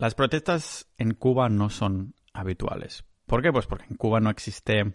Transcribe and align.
Las 0.00 0.14
protestas 0.14 0.88
en 0.96 1.12
Cuba 1.12 1.50
no 1.50 1.68
son 1.68 2.14
habituales. 2.32 3.04
¿Por 3.26 3.42
qué? 3.42 3.52
Pues 3.52 3.66
porque 3.66 3.84
en 3.90 3.96
Cuba 3.96 4.18
no 4.18 4.30
existe 4.30 4.94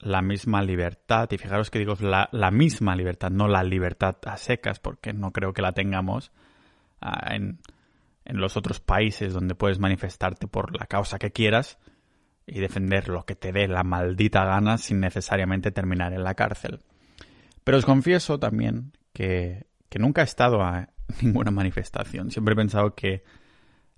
la 0.00 0.20
misma 0.20 0.62
libertad. 0.62 1.28
Y 1.30 1.38
fijaros 1.38 1.70
que 1.70 1.78
digo 1.78 1.94
la, 2.00 2.50
misma 2.50 2.96
libertad, 2.96 3.30
no 3.30 3.46
la 3.46 3.62
libertad 3.62 4.16
a 4.26 4.36
secas, 4.36 4.80
porque 4.80 5.12
no 5.12 5.30
creo 5.30 5.52
que 5.52 5.62
la 5.62 5.74
tengamos 5.74 6.32
ah, 7.00 7.36
en, 7.36 7.60
en 8.24 8.40
los 8.40 8.56
otros 8.56 8.80
países 8.80 9.32
donde 9.32 9.54
puedes 9.54 9.78
manifestarte 9.78 10.48
por 10.48 10.76
la 10.76 10.86
causa 10.86 11.20
que 11.20 11.30
quieras 11.30 11.78
y 12.44 12.58
defender 12.58 13.10
lo 13.10 13.24
que 13.24 13.36
te 13.36 13.52
dé 13.52 13.68
la 13.68 13.84
maldita 13.84 14.44
gana 14.44 14.76
sin 14.76 14.98
necesariamente 14.98 15.70
terminar 15.70 16.12
en 16.14 16.24
la 16.24 16.34
cárcel. 16.34 16.80
Pero 17.62 17.78
os 17.78 17.84
confieso 17.84 18.40
también 18.40 18.90
que, 19.12 19.68
que 19.88 20.00
nunca 20.00 20.22
he 20.22 20.24
estado 20.24 20.62
a 20.62 20.88
ninguna 21.22 21.52
manifestación. 21.52 22.32
Siempre 22.32 22.54
he 22.54 22.56
pensado 22.56 22.96
que 22.96 23.22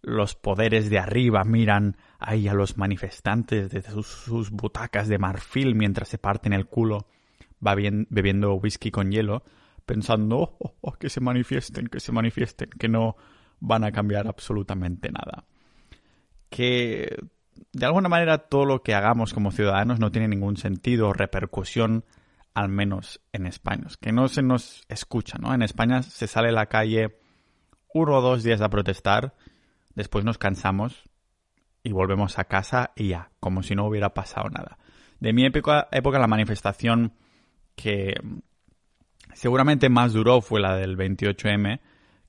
los 0.04 0.34
poderes 0.34 0.90
de 0.90 0.98
arriba 0.98 1.44
miran 1.44 1.96
ahí 2.18 2.46
a 2.46 2.54
los 2.54 2.76
manifestantes 2.76 3.70
desde 3.70 3.90
sus, 3.90 4.50
butacas 4.50 5.08
de 5.08 5.18
marfil 5.18 5.74
mientras 5.74 6.08
se 6.08 6.18
parten 6.18 6.52
el 6.52 6.66
culo 6.66 7.06
bebiendo 7.58 8.54
whisky 8.56 8.90
con 8.90 9.10
hielo, 9.10 9.42
pensando 9.86 10.36
oh, 10.36 10.56
oh, 10.58 10.74
oh, 10.82 10.92
que 10.92 11.08
se 11.08 11.20
manifiesten, 11.20 11.86
que 11.86 12.00
se 12.00 12.12
manifiesten, 12.12 12.68
que 12.68 12.88
no 12.88 13.16
van 13.60 13.84
a 13.84 13.92
cambiar 13.92 14.28
absolutamente 14.28 15.10
nada. 15.10 15.46
Que 16.50 17.16
de 17.72 17.86
alguna 17.86 18.10
manera 18.10 18.36
todo 18.36 18.66
lo 18.66 18.82
que 18.82 18.94
hagamos 18.94 19.32
como 19.32 19.52
ciudadanos 19.52 19.98
no 19.98 20.12
tiene 20.12 20.28
ningún 20.28 20.58
sentido 20.58 21.08
o 21.08 21.12
repercusión, 21.14 22.04
al 22.52 22.68
menos 22.68 23.22
en 23.32 23.46
España. 23.46 23.86
Que 23.98 24.12
no 24.12 24.28
se 24.28 24.42
nos 24.42 24.84
escucha, 24.88 25.38
¿no? 25.38 25.54
En 25.54 25.62
España 25.62 26.02
se 26.02 26.26
sale 26.26 26.50
a 26.50 26.52
la 26.52 26.66
calle 26.66 27.18
uno 27.94 28.18
o 28.18 28.20
dos 28.20 28.42
días 28.42 28.60
a 28.60 28.68
protestar 28.68 29.34
Después 29.94 30.24
nos 30.24 30.38
cansamos 30.38 31.04
y 31.82 31.92
volvemos 31.92 32.38
a 32.38 32.44
casa 32.44 32.92
y 32.96 33.08
ya, 33.08 33.30
como 33.40 33.62
si 33.62 33.74
no 33.74 33.86
hubiera 33.86 34.14
pasado 34.14 34.48
nada. 34.48 34.78
De 35.20 35.32
mi 35.32 35.44
época, 35.44 35.88
la 35.92 36.26
manifestación 36.26 37.12
que 37.76 38.14
seguramente 39.32 39.88
más 39.88 40.12
duró 40.12 40.40
fue 40.40 40.60
la 40.60 40.76
del 40.76 40.96
28M, 40.96 41.80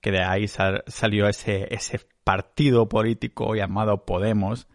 que 0.01 0.11
de 0.11 0.23
ahí 0.23 0.47
salió 0.47 1.27
ese, 1.27 1.73
ese 1.73 2.01
partido 2.23 2.87
político 2.87 3.55
llamado 3.55 4.05
Podemos. 4.05 4.67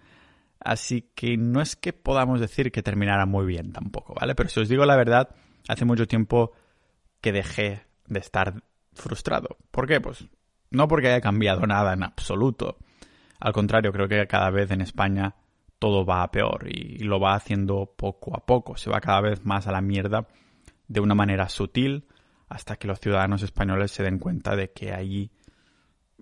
Así 0.59 1.11
que 1.15 1.37
no 1.37 1.61
es 1.61 1.77
que 1.77 1.93
podamos 1.93 2.41
decir 2.41 2.73
que 2.73 2.83
terminara 2.83 3.27
muy 3.27 3.47
bien 3.47 3.73
tampoco, 3.73 4.15
¿vale? 4.19 4.35
Pero 4.35 4.49
si 4.49 4.61
os 4.61 4.69
digo 4.69 4.85
la 4.85 4.97
verdad, 4.97 5.35
hace 5.69 5.85
mucho 5.85 6.07
tiempo 6.07 6.53
que 7.21 7.33
dejé 7.33 7.85
de 8.07 8.19
estar 8.19 8.63
frustrado. 8.93 9.57
¿Por 9.71 9.87
qué? 9.87 10.01
Pues 10.01 10.27
no 10.71 10.89
porque 10.89 11.09
haya 11.09 11.21
cambiado 11.21 11.67
nada 11.67 11.93
en 11.93 12.03
absoluto. 12.03 12.79
Al 13.39 13.53
contrario, 13.53 13.93
creo 13.93 14.09
que 14.09 14.27
cada 14.27 14.51
vez 14.51 14.71
en 14.71 14.81
España 14.81 15.35
todo 15.79 16.05
va 16.05 16.23
a 16.23 16.31
peor 16.31 16.67
y 16.69 16.99
lo 16.99 17.19
va 17.19 17.35
haciendo 17.35 17.95
poco 17.97 18.37
a 18.37 18.45
poco. 18.45 18.77
Se 18.77 18.91
va 18.91 19.01
cada 19.01 19.23
vez 19.23 19.45
más 19.45 19.67
a 19.67 19.73
la 19.73 19.81
mierda 19.81 20.29
de 20.89 21.01
una 21.01 21.15
manera 21.15 21.49
sutil 21.49 22.07
hasta 22.49 22.77
que 22.77 22.89
los 22.89 23.01
ciudadanos 23.01 23.43
españoles 23.43 23.93
se 23.93 24.03
den 24.03 24.19
cuenta 24.19 24.57
de 24.57 24.73
que 24.73 24.87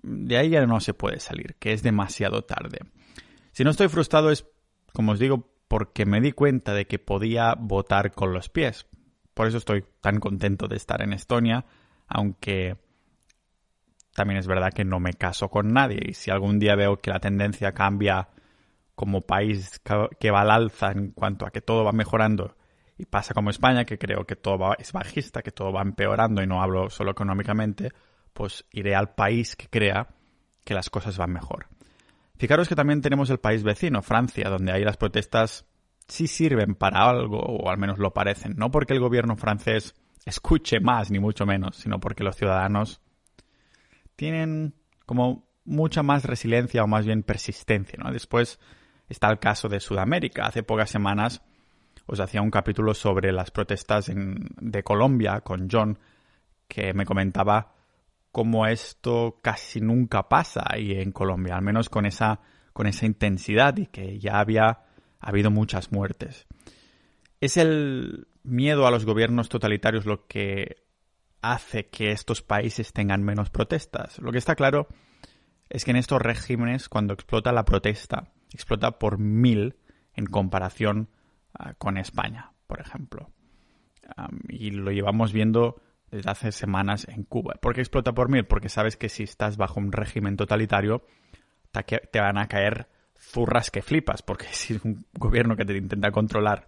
de 0.01 0.37
ahí 0.37 0.49
ya 0.49 0.65
no 0.65 0.79
se 0.79 0.93
puede 0.93 1.19
salir, 1.19 1.55
que 1.59 1.73
es 1.73 1.83
demasiado 1.83 2.43
tarde. 2.43 2.79
Si 3.51 3.63
no 3.63 3.71
estoy 3.71 3.89
frustrado 3.89 4.31
es, 4.31 4.45
como 4.93 5.11
os 5.11 5.19
digo, 5.19 5.49
porque 5.67 6.05
me 6.05 6.21
di 6.21 6.31
cuenta 6.31 6.73
de 6.73 6.87
que 6.87 6.99
podía 6.99 7.55
votar 7.55 8.11
con 8.13 8.31
los 8.31 8.47
pies. 8.47 8.87
Por 9.33 9.47
eso 9.47 9.57
estoy 9.57 9.83
tan 10.01 10.19
contento 10.19 10.67
de 10.67 10.77
estar 10.77 11.01
en 11.01 11.13
Estonia, 11.13 11.65
aunque 12.07 12.77
también 14.13 14.39
es 14.39 14.47
verdad 14.47 14.73
que 14.73 14.85
no 14.85 14.99
me 14.99 15.13
caso 15.13 15.49
con 15.49 15.73
nadie 15.73 15.99
y 16.09 16.13
si 16.13 16.31
algún 16.31 16.59
día 16.59 16.75
veo 16.75 16.97
que 16.97 17.11
la 17.11 17.19
tendencia 17.19 17.73
cambia 17.73 18.29
como 18.95 19.21
país 19.21 19.81
que 20.19 20.31
va 20.31 20.41
al 20.41 20.51
alza 20.51 20.91
en 20.91 21.11
cuanto 21.11 21.45
a 21.45 21.51
que 21.51 21.61
todo 21.61 21.83
va 21.83 21.91
mejorando 21.91 22.55
y 22.97 23.05
pasa 23.05 23.33
como 23.33 23.49
España, 23.49 23.85
que 23.85 23.97
creo 23.97 24.25
que 24.25 24.35
todo 24.35 24.57
va, 24.57 24.75
es 24.77 24.91
bajista, 24.91 25.41
que 25.41 25.51
todo 25.51 25.71
va 25.71 25.81
empeorando 25.81 26.43
y 26.43 26.47
no 26.47 26.61
hablo 26.61 26.89
solo 26.89 27.11
económicamente, 27.11 27.93
pues 28.33 28.65
iré 28.71 28.93
al 28.93 29.15
país 29.15 29.55
que 29.55 29.69
crea 29.69 30.09
que 30.65 30.73
las 30.73 30.89
cosas 30.89 31.17
van 31.17 31.31
mejor. 31.31 31.67
Fijaros 32.35 32.67
que 32.67 32.75
también 32.75 33.01
tenemos 33.01 33.29
el 33.29 33.39
país 33.39 33.63
vecino, 33.63 34.01
Francia, 34.01 34.49
donde 34.49 34.73
ahí 34.73 34.83
las 34.83 34.97
protestas 34.97 35.65
sí 36.09 36.27
sirven 36.27 36.75
para 36.75 37.09
algo, 37.09 37.39
o 37.39 37.69
al 37.69 37.77
menos 37.77 37.99
lo 37.99 38.11
parecen, 38.11 38.55
no 38.57 38.69
porque 38.69 38.93
el 38.93 38.99
gobierno 38.99 39.37
francés 39.37 39.95
escuche 40.25 40.81
más, 40.81 41.09
ni 41.09 41.19
mucho 41.19 41.45
menos, 41.45 41.77
sino 41.77 42.01
porque 42.01 42.25
los 42.25 42.35
ciudadanos 42.35 43.01
tienen 44.19 44.73
como 45.05 45.47
mucha 45.63 46.03
más 46.03 46.25
resiliencia 46.25 46.83
o 46.83 46.87
más 46.87 47.05
bien 47.05 47.23
persistencia, 47.23 47.97
¿no? 48.03 48.11
Después 48.11 48.59
está 49.07 49.29
el 49.29 49.39
caso 49.39 49.69
de 49.69 49.79
Sudamérica. 49.79 50.45
Hace 50.45 50.61
pocas 50.61 50.89
semanas 50.89 51.41
os 52.05 52.19
hacía 52.19 52.41
un 52.41 52.51
capítulo 52.51 52.93
sobre 52.93 53.31
las 53.31 53.49
protestas 53.49 54.11
de 54.13 54.83
Colombia 54.83 55.39
con 55.39 55.69
John, 55.71 55.99
que 56.67 56.93
me 56.93 57.05
comentaba 57.05 57.75
cómo 58.33 58.67
esto 58.67 59.39
casi 59.41 59.79
nunca 59.79 60.27
pasa 60.27 60.65
ahí 60.65 60.99
en 60.99 61.13
Colombia, 61.13 61.55
al 61.55 61.61
menos 61.61 61.87
con 61.87 62.05
esa, 62.05 62.41
con 62.73 62.87
esa 62.87 63.05
intensidad 63.05 63.77
y 63.77 63.85
que 63.85 64.19
ya 64.19 64.41
había 64.41 64.79
habido 65.21 65.49
muchas 65.49 65.93
muertes. 65.93 66.45
Es 67.39 67.55
el 67.55 68.27
miedo 68.43 68.85
a 68.85 68.91
los 68.91 69.05
gobiernos 69.05 69.47
totalitarios 69.47 70.05
lo 70.05 70.27
que 70.27 70.88
hace 71.41 71.87
que 71.87 72.11
estos 72.11 72.41
países 72.41 72.93
tengan 72.93 73.23
menos 73.23 73.49
protestas. 73.49 74.19
Lo 74.19 74.31
que 74.31 74.37
está 74.37 74.55
claro 74.55 74.87
es 75.69 75.85
que 75.85 75.91
en 75.91 75.97
estos 75.97 76.21
regímenes, 76.21 76.89
cuando 76.89 77.13
explota 77.13 77.51
la 77.51 77.65
protesta, 77.65 78.31
explota 78.53 78.97
por 78.99 79.19
mil 79.19 79.77
en 80.13 80.25
comparación 80.25 81.09
ah, 81.53 81.73
con 81.75 81.97
España, 81.97 82.51
por 82.67 82.81
ejemplo. 82.81 83.31
y 84.47 84.71
lo 84.71 84.91
llevamos 84.91 85.31
viendo 85.31 85.81
desde 86.09 86.31
hace 86.31 86.51
semanas 86.51 87.07
en 87.07 87.23
Cuba. 87.23 87.55
¿Por 87.61 87.75
qué 87.75 87.81
explota 87.81 88.13
por 88.13 88.29
mil? 88.29 88.45
Porque 88.45 88.69
sabes 88.69 88.97
que 88.97 89.09
si 89.09 89.23
estás 89.23 89.57
bajo 89.57 89.79
un 89.79 89.91
régimen 89.91 90.35
totalitario, 90.35 91.05
te 92.11 92.19
van 92.19 92.37
a 92.37 92.47
caer 92.47 92.89
zurras 93.19 93.69
que 93.69 93.81
flipas, 93.81 94.21
porque 94.21 94.47
si 94.51 94.75
es 94.75 94.83
un 94.83 95.05
gobierno 95.13 95.55
que 95.55 95.65
te 95.65 95.77
intenta 95.77 96.11
controlar 96.11 96.67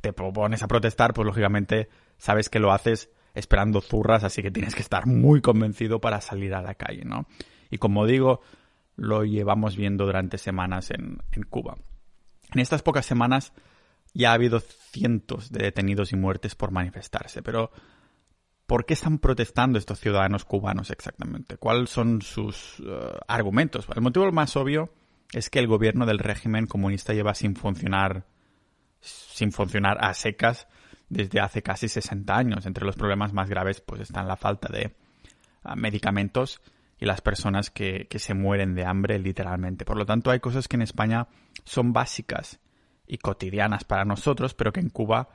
te 0.00 0.12
propones 0.12 0.62
a 0.62 0.68
protestar, 0.68 1.14
pues 1.14 1.26
lógicamente 1.26 1.88
sabes 2.18 2.48
que 2.48 2.58
lo 2.58 2.72
haces 2.72 3.10
esperando 3.34 3.80
zurras, 3.80 4.24
así 4.24 4.42
que 4.42 4.50
tienes 4.50 4.74
que 4.74 4.82
estar 4.82 5.06
muy 5.06 5.40
convencido 5.40 6.00
para 6.00 6.20
salir 6.20 6.54
a 6.54 6.62
la 6.62 6.74
calle, 6.74 7.04
¿no? 7.04 7.26
Y 7.70 7.78
como 7.78 8.06
digo, 8.06 8.40
lo 8.96 9.24
llevamos 9.24 9.76
viendo 9.76 10.04
durante 10.04 10.38
semanas 10.38 10.90
en, 10.90 11.18
Cuba. 11.48 11.76
En 12.52 12.60
estas 12.60 12.82
pocas 12.82 13.06
semanas 13.06 13.52
ya 14.12 14.30
ha 14.30 14.34
habido 14.34 14.60
cientos 14.60 15.50
de 15.50 15.64
detenidos 15.64 16.12
y 16.12 16.16
muertes 16.16 16.54
por 16.54 16.72
manifestarse, 16.72 17.42
pero 17.42 17.70
¿por 18.66 18.84
qué 18.84 18.94
están 18.94 19.18
protestando 19.18 19.78
estos 19.78 20.00
ciudadanos 20.00 20.44
cubanos 20.44 20.90
exactamente? 20.90 21.56
¿Cuáles 21.56 21.90
son 21.90 22.20
sus 22.20 22.80
eh, 22.80 23.18
argumentos? 23.28 23.86
El 23.94 24.02
motivo 24.02 24.30
más 24.32 24.56
obvio 24.56 24.92
es 25.32 25.48
que 25.48 25.60
el 25.60 25.68
gobierno 25.68 26.06
del 26.06 26.18
régimen 26.18 26.66
comunista 26.66 27.14
lleva 27.14 27.34
sin 27.34 27.54
funcionar 27.54 28.26
sin 29.00 29.52
funcionar 29.52 29.98
a 30.04 30.14
secas 30.14 30.68
desde 31.08 31.40
hace 31.40 31.62
casi 31.62 31.88
60 31.88 32.34
años. 32.34 32.66
Entre 32.66 32.84
los 32.84 32.96
problemas 32.96 33.32
más 33.32 33.48
graves 33.48 33.80
pues 33.80 34.00
están 34.00 34.28
la 34.28 34.36
falta 34.36 34.68
de 34.72 34.94
ah, 35.62 35.76
medicamentos 35.76 36.60
y 36.98 37.06
las 37.06 37.20
personas 37.20 37.70
que, 37.70 38.06
se 38.14 38.34
mueren 38.34 38.74
de 38.74 38.84
hambre 38.84 39.18
literalmente. 39.18 39.84
Por 39.84 39.96
lo 39.96 40.04
tanto, 40.04 40.30
hay 40.30 40.40
cosas 40.40 40.68
que 40.68 40.76
en 40.76 40.82
España 40.82 41.28
son 41.64 41.92
básicas 41.92 42.60
y 43.06 43.18
cotidianas 43.18 43.84
para 43.84 44.04
nosotros, 44.04 44.54
pero 44.54 44.72
que 44.72 44.80
en 44.80 44.90
Cuba 44.90 45.30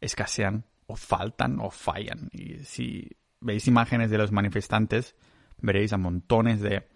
escasean 0.00 0.64
o 0.86 0.96
faltan 0.96 1.60
o 1.60 1.70
fallan. 1.70 2.30
Y 2.32 2.64
si 2.64 3.08
veis 3.40 3.68
imágenes 3.68 4.10
de 4.10 4.18
los 4.18 4.32
manifestantes, 4.32 5.14
veréis 5.58 5.92
a 5.92 5.98
montones 5.98 6.60
de 6.60 6.88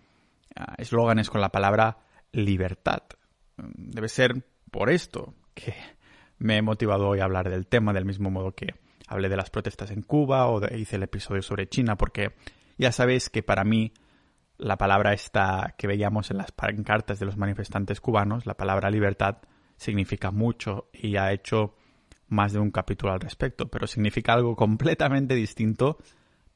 ah, 0.56 0.74
eslóganes 0.78 1.28
con 1.28 1.42
la 1.42 1.50
palabra 1.50 1.98
libertad. 2.32 3.02
Debe 3.56 4.08
ser 4.08 4.42
por 4.70 4.90
esto 4.90 5.34
que 5.54 5.74
me 6.38 6.56
he 6.56 6.62
motivado 6.62 7.08
hoy 7.08 7.20
a 7.20 7.24
hablar 7.24 7.48
del 7.50 7.66
tema 7.66 7.92
del 7.92 8.04
mismo 8.04 8.30
modo 8.30 8.52
que 8.52 8.74
hablé 9.06 9.28
de 9.28 9.36
las 9.36 9.50
protestas 9.50 9.90
en 9.90 10.02
Cuba 10.02 10.46
o 10.46 10.60
hice 10.74 10.96
el 10.96 11.02
episodio 11.02 11.42
sobre 11.42 11.68
China, 11.68 11.96
porque 11.96 12.34
ya 12.78 12.92
sabéis 12.92 13.30
que 13.30 13.42
para 13.42 13.64
mí 13.64 13.92
la 14.56 14.76
palabra 14.76 15.12
esta 15.12 15.74
que 15.76 15.86
veíamos 15.86 16.30
en 16.30 16.38
las 16.38 16.52
pancartas 16.52 17.18
de 17.18 17.26
los 17.26 17.36
manifestantes 17.36 18.00
cubanos, 18.00 18.46
la 18.46 18.56
palabra 18.56 18.90
libertad, 18.90 19.38
significa 19.76 20.30
mucho 20.30 20.88
y 20.92 21.16
ha 21.16 21.32
hecho 21.32 21.74
más 22.28 22.52
de 22.52 22.60
un 22.60 22.70
capítulo 22.70 23.12
al 23.12 23.20
respecto, 23.20 23.68
pero 23.68 23.86
significa 23.86 24.32
algo 24.32 24.56
completamente 24.56 25.34
distinto 25.34 25.98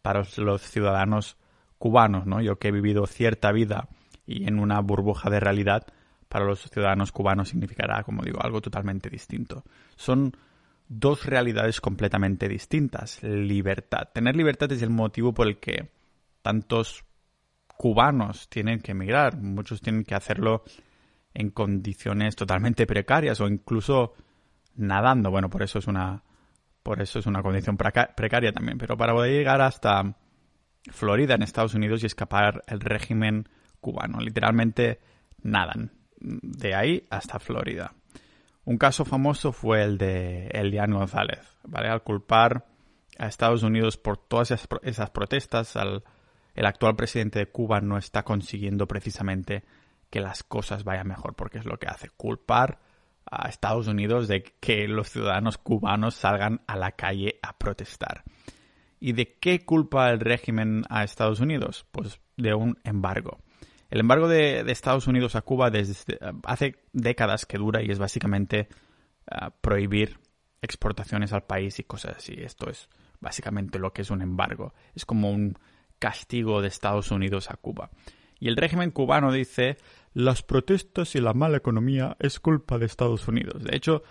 para 0.02 0.22
los 0.36 0.62
ciudadanos 0.62 1.36
cubanos, 1.78 2.26
¿no? 2.26 2.40
Yo 2.40 2.58
que 2.58 2.68
he 2.68 2.72
vivido 2.72 3.06
cierta 3.06 3.52
vida 3.52 3.88
y 4.26 4.46
en 4.48 4.58
una 4.58 4.80
burbuja 4.80 5.30
de 5.30 5.40
realidad, 5.40 5.86
para 6.28 6.44
los 6.44 6.68
ciudadanos 6.70 7.12
cubanos 7.12 7.48
significará, 7.48 8.02
como 8.02 8.22
digo, 8.22 8.38
algo 8.42 8.60
totalmente 8.60 9.08
distinto. 9.08 9.64
Son 9.96 10.32
dos 10.88 11.26
realidades 11.26 11.80
completamente 11.80 12.48
distintas. 12.48 13.22
Libertad. 13.22 14.08
Tener 14.12 14.36
libertad 14.36 14.70
es 14.72 14.82
el 14.82 14.90
motivo 14.90 15.32
por 15.32 15.46
el 15.46 15.58
que 15.58 15.90
tantos 16.42 17.04
cubanos 17.66 18.48
tienen 18.48 18.80
que 18.80 18.92
emigrar. 18.92 19.36
Muchos 19.36 19.80
tienen 19.80 20.04
que 20.04 20.14
hacerlo 20.14 20.64
en 21.34 21.50
condiciones 21.50 22.36
totalmente 22.36 22.86
precarias 22.86 23.40
o 23.40 23.46
incluso 23.46 24.14
nadando. 24.74 25.30
Bueno, 25.30 25.48
por 25.48 25.62
eso 25.62 25.78
es 25.78 25.86
una, 25.86 26.22
por 26.82 27.00
eso 27.00 27.18
es 27.18 27.26
una 27.26 27.42
condición 27.42 27.76
precaria 27.76 28.52
también. 28.52 28.78
Pero 28.78 28.96
para 28.96 29.12
poder 29.12 29.32
llegar 29.32 29.60
hasta 29.60 30.16
Florida 30.90 31.34
en 31.34 31.42
Estados 31.42 31.74
Unidos 31.74 32.02
y 32.02 32.06
escapar 32.06 32.62
el 32.66 32.80
régimen 32.80 33.48
cubano, 33.80 34.18
literalmente 34.20 35.00
nadan 35.42 35.97
de 36.20 36.74
ahí 36.74 37.06
hasta 37.10 37.38
Florida. 37.38 37.92
Un 38.64 38.76
caso 38.76 39.04
famoso 39.04 39.52
fue 39.52 39.82
el 39.82 39.96
de 39.98 40.48
Elian 40.48 40.92
González, 40.92 41.40
¿vale? 41.64 41.88
Al 41.88 42.02
culpar 42.02 42.66
a 43.18 43.26
Estados 43.26 43.62
Unidos 43.62 43.96
por 43.96 44.18
todas 44.18 44.50
esas, 44.50 45.10
protestas, 45.10 45.74
el 46.54 46.66
actual 46.66 46.94
presidente 46.94 47.38
de 47.38 47.46
Cuba 47.46 47.80
no 47.80 47.96
está 47.96 48.24
consiguiendo 48.24 48.86
precisamente 48.86 49.64
que 50.10 50.20
las 50.20 50.42
cosas 50.42 50.84
vayan 50.84 51.08
mejor, 51.08 51.34
porque 51.34 51.58
es 51.58 51.64
lo 51.64 51.78
que 51.78 51.86
hace, 51.86 52.10
culpar 52.10 52.78
a 53.30 53.48
Estados 53.48 53.88
Unidos 53.88 54.28
de 54.28 54.42
que 54.42 54.88
los 54.88 55.10
ciudadanos 55.10 55.58
cubanos 55.58 56.14
salgan 56.14 56.62
a 56.66 56.76
la 56.76 56.92
calle 56.92 57.38
a 57.42 57.58
protestar. 57.58 58.24
¿Y 59.00 59.12
de 59.12 59.38
qué 59.38 59.64
culpa 59.64 60.10
el 60.10 60.20
régimen 60.20 60.84
a 60.88 61.04
Estados 61.04 61.40
Unidos? 61.40 61.86
Pues 61.92 62.20
de 62.36 62.54
un 62.54 62.78
embargo. 62.84 63.38
El 63.90 64.00
embargo 64.00 64.28
de, 64.28 64.60
Estados 64.70 65.06
Unidos 65.06 65.34
a 65.34 65.42
Cuba 65.42 65.70
desde 65.70 66.18
hace 66.44 66.76
décadas 66.92 67.46
que 67.46 67.58
dura 67.58 67.82
y 67.82 67.90
es 67.90 67.98
básicamente 67.98 68.68
ah, 69.30 69.50
prohibir 69.50 70.18
exportaciones 70.60 71.32
al 71.32 71.44
país 71.44 71.78
y 71.78 71.84
cosas 71.84 72.16
así. 72.18 72.34
Esto 72.36 72.68
es 72.68 72.88
básicamente 73.20 73.78
lo 73.78 73.92
que 73.92 74.02
es 74.02 74.10
un 74.10 74.22
embargo. 74.22 74.74
Es 74.94 75.06
como 75.06 75.30
un 75.30 75.58
castigo 75.98 76.60
de 76.60 76.68
Estados 76.68 77.10
Unidos 77.10 77.50
a 77.50 77.56
Cuba. 77.56 77.90
Y 78.38 78.48
el 78.48 78.56
régimen 78.56 78.90
cubano 78.90 79.32
dice 79.32 79.78
las 80.12 80.42
protestas 80.42 81.14
y 81.14 81.20
la 81.20 81.32
mala 81.32 81.56
economía 81.56 82.16
es 82.20 82.40
culpa 82.40 82.78
de 82.78 82.86
Estados 82.86 83.26
Unidos. 83.26 83.64
De 83.64 83.74
hecho, 83.74 84.02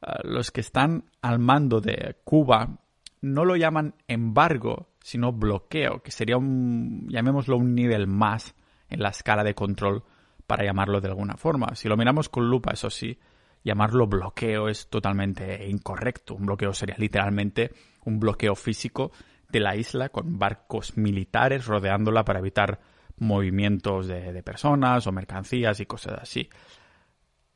ah, 0.00 0.20
los 0.24 0.50
que 0.50 0.60
están 0.62 1.04
al 1.20 1.38
mando 1.38 1.80
de 1.82 2.16
Cuba 2.24 2.78
no 3.20 3.44
lo 3.44 3.56
llaman 3.56 3.94
embargo, 4.08 4.88
sino 5.02 5.32
bloqueo, 5.32 6.02
que 6.02 6.10
sería 6.10 6.38
un, 6.38 7.06
llamémoslo 7.08 7.56
un 7.58 7.74
nivel 7.74 8.06
más 8.06 8.54
en 8.88 9.00
la 9.00 9.10
escala 9.10 9.44
de 9.44 9.54
control 9.54 10.04
para 10.46 10.64
llamarlo 10.64 11.00
de 11.00 11.08
alguna 11.08 11.36
forma. 11.36 11.74
Si 11.74 11.88
lo 11.88 11.96
miramos 11.96 12.28
con 12.28 12.48
lupa, 12.48 12.72
eso 12.72 12.90
sí, 12.90 13.18
llamarlo 13.64 14.06
bloqueo 14.06 14.68
es 14.68 14.88
totalmente 14.88 15.68
incorrecto. 15.68 16.34
Un 16.34 16.46
bloqueo 16.46 16.72
sería 16.72 16.96
literalmente 16.98 17.72
un 18.04 18.20
bloqueo 18.20 18.54
físico 18.54 19.12
de 19.48 19.60
la 19.60 19.76
isla 19.76 20.08
con 20.08 20.38
barcos 20.38 20.96
militares 20.96 21.66
rodeándola 21.66 22.24
para 22.24 22.38
evitar 22.38 22.80
movimientos 23.18 24.06
de, 24.06 24.42
personas 24.42 25.06
o 25.06 25.12
mercancías 25.12 25.80
y 25.80 25.86
cosas 25.86 26.20
así. 26.20 26.48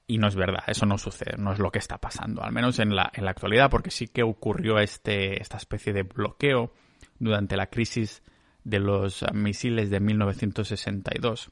Y 0.06 0.18
no 0.18 0.26
es 0.26 0.34
verdad, 0.34 0.64
eso 0.66 0.86
no 0.86 0.98
sucede, 0.98 1.36
no 1.38 1.52
es 1.52 1.60
lo 1.60 1.70
que 1.70 1.78
está 1.78 1.98
pasando, 1.98 2.42
al 2.42 2.50
menos 2.50 2.80
en 2.80 2.96
la, 2.96 3.12
en 3.14 3.24
la 3.24 3.30
actualidad, 3.30 3.70
porque 3.70 3.92
sí 3.92 4.08
que 4.08 4.24
ocurrió 4.24 4.78
este, 4.78 5.40
esta 5.40 5.56
especie 5.56 5.92
de 5.92 6.02
bloqueo 6.02 6.72
durante 7.20 7.56
la 7.56 7.68
crisis 7.68 8.22
de 8.64 8.80
los 8.80 9.24
misiles 9.32 9.90
de 9.90 10.00
1962. 10.00 11.50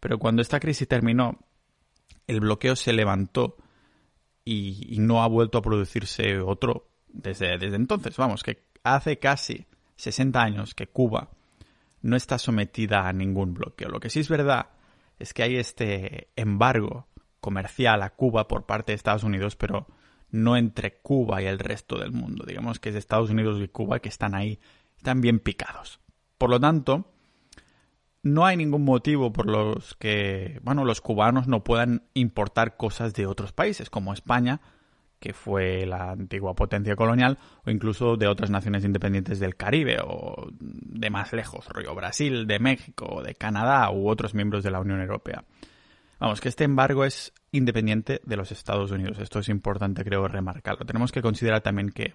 Pero 0.00 0.18
cuando 0.18 0.42
esta 0.42 0.60
crisis 0.60 0.88
terminó, 0.88 1.38
el 2.26 2.40
bloqueo 2.40 2.76
se 2.76 2.92
levantó 2.92 3.56
y, 4.44 4.96
no 4.98 5.22
ha 5.22 5.28
vuelto 5.28 5.58
a 5.58 5.62
producirse 5.62 6.40
otro 6.40 6.88
desde, 7.08 7.58
desde 7.58 7.76
entonces. 7.76 8.16
Vamos, 8.16 8.42
que 8.42 8.64
hace 8.82 9.18
casi 9.18 9.66
60 9.96 10.40
años 10.40 10.74
que 10.74 10.86
Cuba 10.86 11.30
no 12.02 12.16
está 12.16 12.38
sometida 12.38 13.06
a 13.06 13.12
ningún 13.12 13.54
bloqueo. 13.54 13.88
Lo 13.88 14.00
que 14.00 14.10
sí 14.10 14.20
es 14.20 14.28
verdad 14.28 14.70
es 15.18 15.34
que 15.34 15.42
hay 15.42 15.56
este 15.56 16.30
embargo 16.36 17.08
comercial 17.40 18.02
a 18.02 18.10
Cuba 18.10 18.48
por 18.48 18.66
parte 18.66 18.92
de 18.92 18.96
Estados 18.96 19.24
Unidos, 19.24 19.56
pero 19.56 19.86
no 20.30 20.56
entre 20.56 21.00
Cuba 21.00 21.42
y 21.42 21.46
el 21.46 21.58
resto 21.58 21.98
del 21.98 22.12
mundo. 22.12 22.44
Digamos 22.46 22.78
que 22.78 22.90
es 22.90 22.94
Estados 22.94 23.30
Unidos 23.30 23.60
y 23.60 23.68
Cuba 23.68 24.00
que 24.00 24.08
están 24.08 24.34
ahí, 24.34 24.58
están 24.96 25.20
bien 25.20 25.40
picados. 25.40 26.00
Por 26.40 26.48
lo 26.48 26.58
tanto, 26.58 27.04
no 28.22 28.46
hay 28.46 28.56
ningún 28.56 28.82
motivo 28.82 29.30
por 29.30 29.44
los 29.44 29.94
que, 29.96 30.58
bueno, 30.62 30.86
los 30.86 31.02
cubanos 31.02 31.48
no 31.48 31.62
puedan 31.62 32.04
importar 32.14 32.78
cosas 32.78 33.12
de 33.12 33.26
otros 33.26 33.52
países, 33.52 33.90
como 33.90 34.14
España, 34.14 34.62
que 35.18 35.34
fue 35.34 35.84
la 35.84 36.12
antigua 36.12 36.54
potencia 36.54 36.96
colonial, 36.96 37.36
o 37.66 37.70
incluso 37.70 38.16
de 38.16 38.26
otras 38.26 38.48
naciones 38.48 38.86
independientes 38.86 39.38
del 39.38 39.54
Caribe 39.54 39.98
o 40.02 40.48
de 40.58 41.10
más 41.10 41.34
lejos, 41.34 41.68
rollo 41.68 41.94
Brasil, 41.94 42.46
de 42.46 42.58
México, 42.58 43.22
de 43.22 43.34
Canadá 43.34 43.90
u 43.90 44.08
otros 44.08 44.32
miembros 44.32 44.64
de 44.64 44.70
la 44.70 44.80
Unión 44.80 45.02
Europea. 45.02 45.44
Vamos, 46.20 46.40
que 46.40 46.48
este 46.48 46.64
embargo 46.64 47.04
es 47.04 47.34
independiente 47.52 48.22
de 48.24 48.36
los 48.38 48.50
Estados 48.50 48.90
Unidos. 48.92 49.18
Esto 49.18 49.40
es 49.40 49.50
importante, 49.50 50.04
creo, 50.04 50.26
remarcarlo. 50.26 50.86
Tenemos 50.86 51.12
que 51.12 51.20
considerar 51.20 51.60
también 51.60 51.90
que, 51.90 52.14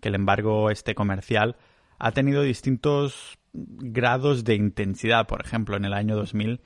que 0.00 0.10
el 0.10 0.16
embargo 0.16 0.68
este 0.68 0.94
comercial 0.94 1.56
ha 1.98 2.12
tenido 2.12 2.42
distintos 2.42 3.38
grados 3.54 4.44
de 4.44 4.56
intensidad. 4.56 5.26
Por 5.26 5.40
ejemplo, 5.40 5.76
en 5.76 5.84
el 5.84 5.94
año 5.94 6.16
2000 6.16 6.60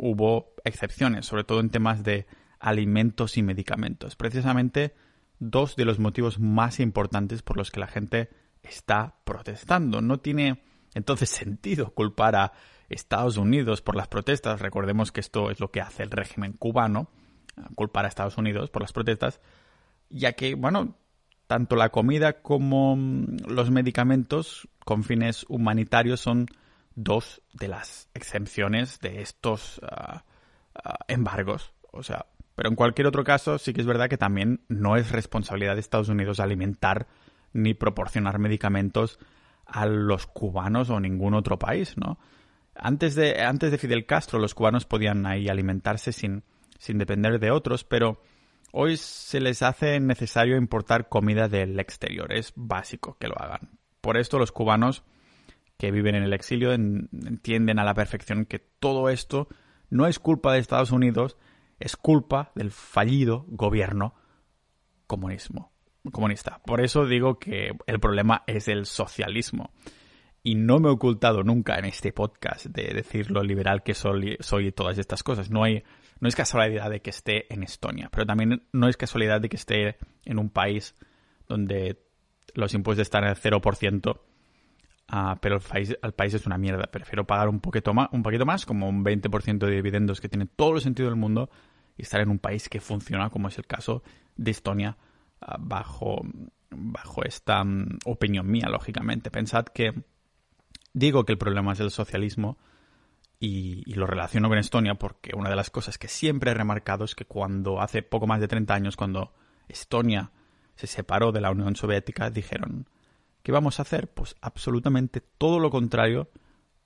hubo 0.00 0.54
excepciones, 0.64 1.26
sobre 1.26 1.44
todo 1.44 1.60
en 1.60 1.70
temas 1.70 2.02
de 2.02 2.26
alimentos 2.58 3.36
y 3.36 3.42
medicamentos. 3.42 4.16
Precisamente 4.16 4.94
dos 5.38 5.76
de 5.76 5.84
los 5.84 5.98
motivos 5.98 6.40
más 6.40 6.80
importantes 6.80 7.42
por 7.42 7.56
los 7.56 7.70
que 7.70 7.80
la 7.80 7.86
gente 7.86 8.30
está 8.62 9.14
protestando. 9.24 10.00
No 10.00 10.18
tiene 10.18 10.64
entonces 10.94 11.30
sentido 11.30 11.90
culpar 11.94 12.34
a 12.34 12.52
Estados 12.88 13.36
Unidos 13.36 13.82
por 13.82 13.94
las 13.94 14.08
protestas. 14.08 14.60
Recordemos 14.60 15.12
que 15.12 15.20
esto 15.20 15.50
es 15.50 15.60
lo 15.60 15.70
que 15.70 15.80
hace 15.80 16.02
el 16.02 16.10
régimen 16.10 16.54
cubano, 16.54 17.10
culpar 17.74 18.04
a 18.04 18.08
Estados 18.08 18.38
Unidos 18.38 18.70
por 18.70 18.82
las 18.82 18.92
protestas, 18.92 19.40
ya 20.10 20.32
que, 20.32 20.54
bueno, 20.54 20.96
tanto 21.48 21.76
la 21.76 21.88
comida 21.88 22.42
como 22.42 22.94
mm, 22.94 23.48
los 23.48 23.72
medicamentos 23.72 24.68
con 24.84 25.02
fines 25.02 25.44
humanitarios 25.48 26.20
son 26.20 26.46
dos 26.94 27.42
de 27.52 27.68
las 27.68 28.08
excepciones 28.14 29.00
de 29.00 29.22
estos 29.22 29.80
ah, 29.90 30.24
embargos. 31.08 31.72
O 31.90 32.02
sea, 32.02 32.26
pero 32.54 32.68
en 32.68 32.76
cualquier 32.76 33.06
otro 33.06 33.24
caso 33.24 33.58
sí 33.58 33.72
que 33.72 33.80
es 33.80 33.86
verdad 33.86 34.08
que 34.08 34.18
también 34.18 34.60
no 34.68 34.96
es 34.96 35.10
responsabilidad 35.10 35.74
de 35.74 35.80
Estados 35.80 36.08
Unidos 36.08 36.38
alimentar 36.38 37.08
ni 37.52 37.72
proporcionar 37.72 38.38
medicamentos 38.38 39.18
a 39.64 39.86
los 39.86 40.26
cubanos 40.26 40.90
o 40.90 41.00
ningún 41.00 41.34
otro 41.34 41.58
país, 41.58 41.96
¿no? 41.96 42.18
Antes 42.74 43.14
de, 43.14 43.42
antes 43.42 43.70
de 43.70 43.78
Fidel 43.78 44.06
Castro 44.06 44.38
los 44.38 44.54
cubanos 44.54 44.84
podían 44.84 45.24
ahí 45.26 45.48
alimentarse 45.48 46.12
sin, 46.12 46.44
sin 46.78 46.98
depender 46.98 47.40
de 47.40 47.50
otros, 47.50 47.84
pero 47.84 48.20
Hoy 48.72 48.96
se 48.96 49.40
les 49.40 49.62
hace 49.62 49.98
necesario 50.00 50.56
importar 50.56 51.08
comida 51.08 51.48
del 51.48 51.78
exterior, 51.80 52.32
es 52.32 52.52
básico 52.54 53.16
que 53.18 53.28
lo 53.28 53.40
hagan. 53.40 53.78
Por 54.00 54.16
esto 54.16 54.38
los 54.38 54.52
cubanos 54.52 55.04
que 55.78 55.90
viven 55.90 56.14
en 56.14 56.22
el 56.22 56.32
exilio 56.32 56.72
entienden 56.72 57.78
a 57.78 57.84
la 57.84 57.94
perfección 57.94 58.44
que 58.44 58.58
todo 58.58 59.08
esto 59.08 59.48
no 59.90 60.06
es 60.06 60.18
culpa 60.18 60.52
de 60.52 60.58
Estados 60.58 60.90
Unidos, 60.90 61.36
es 61.80 61.96
culpa 61.96 62.52
del 62.54 62.70
fallido 62.70 63.44
gobierno 63.48 64.14
comunismo, 65.06 65.72
comunista. 66.12 66.60
Por 66.66 66.80
eso 66.80 67.06
digo 67.06 67.38
que 67.38 67.72
el 67.86 68.00
problema 68.00 68.42
es 68.46 68.68
el 68.68 68.86
socialismo. 68.86 69.72
Y 70.42 70.54
no 70.54 70.78
me 70.78 70.88
he 70.88 70.92
ocultado 70.92 71.42
nunca 71.42 71.78
en 71.78 71.84
este 71.84 72.12
podcast 72.12 72.66
de 72.66 72.94
decir 72.94 73.30
lo 73.30 73.42
liberal 73.42 73.82
que 73.82 73.94
soy, 73.94 74.36
soy 74.40 74.68
y 74.68 74.72
todas 74.72 74.98
estas 74.98 75.22
cosas. 75.22 75.50
No 75.50 75.64
hay 75.64 75.82
no 76.20 76.28
es 76.28 76.34
casualidad 76.34 76.90
de 76.90 77.00
que 77.00 77.10
esté 77.10 77.52
en 77.52 77.62
Estonia, 77.62 78.08
pero 78.10 78.26
también 78.26 78.62
no 78.72 78.88
es 78.88 78.96
casualidad 78.96 79.40
de 79.40 79.48
que 79.48 79.56
esté 79.56 79.96
en 80.24 80.38
un 80.38 80.50
país 80.50 80.94
donde 81.46 82.02
los 82.54 82.74
impuestos 82.74 83.02
están 83.02 83.24
al 83.24 83.36
0%, 83.36 84.20
ah, 85.08 85.38
pero 85.40 85.56
el 85.56 85.62
país, 85.62 85.96
país, 86.16 86.34
es 86.34 86.46
una 86.46 86.58
mierda. 86.58 86.84
Prefiero 86.90 87.26
pagar 87.26 87.48
un 87.48 87.60
poquito, 87.60 87.94
más, 87.94 88.08
un 88.12 88.22
poquito 88.22 88.44
más, 88.44 88.66
como 88.66 88.88
un 88.88 89.04
20% 89.04 89.58
de 89.58 89.74
dividendos 89.74 90.20
que 90.20 90.28
tiene 90.28 90.46
todo 90.46 90.74
el 90.74 90.80
sentido 90.80 91.08
del 91.08 91.18
mundo, 91.18 91.50
y 91.96 92.02
estar 92.02 92.20
en 92.20 92.30
un 92.30 92.38
país 92.38 92.68
que 92.68 92.80
funciona, 92.80 93.28
como 93.30 93.48
es 93.48 93.58
el 93.58 93.66
caso 93.66 94.02
de 94.36 94.50
Estonia, 94.50 94.96
ah, 95.40 95.56
bajo, 95.58 96.22
bajo 96.70 97.24
esta 97.24 97.64
mm, 97.64 97.98
opinión 98.06 98.48
mía, 98.48 98.68
lógicamente. 98.68 99.30
Pensad 99.30 99.64
que 99.66 99.92
digo 100.92 101.24
que 101.24 101.32
el 101.32 101.38
problema 101.38 101.72
es 101.72 101.80
el 101.80 101.90
socialismo, 101.90 102.58
y, 103.40 103.94
lo 103.94 104.06
relaciono 104.06 104.48
con 104.48 104.58
Estonia 104.58 104.94
porque 104.94 105.32
una 105.34 105.50
de 105.50 105.56
las 105.56 105.70
cosas 105.70 105.98
que 105.98 106.08
siempre 106.08 106.50
he 106.50 106.54
remarcado 106.54 107.04
es 107.04 107.14
que 107.14 107.24
cuando 107.24 107.80
hace 107.80 108.02
poco 108.02 108.26
más 108.26 108.40
de 108.40 108.48
30 108.48 108.74
años, 108.74 108.96
cuando 108.96 109.32
Estonia 109.68 110.32
se 110.74 110.86
separó 110.86 111.32
de 111.32 111.40
la 111.40 111.50
Unión 111.50 111.76
Soviética, 111.76 112.30
dijeron, 112.30 112.88
¿qué 113.42 113.52
vamos 113.52 113.78
a 113.78 113.82
hacer? 113.82 114.08
Pues 114.08 114.36
absolutamente 114.40 115.20
todo 115.20 115.60
lo 115.60 115.70
contrario 115.70 116.28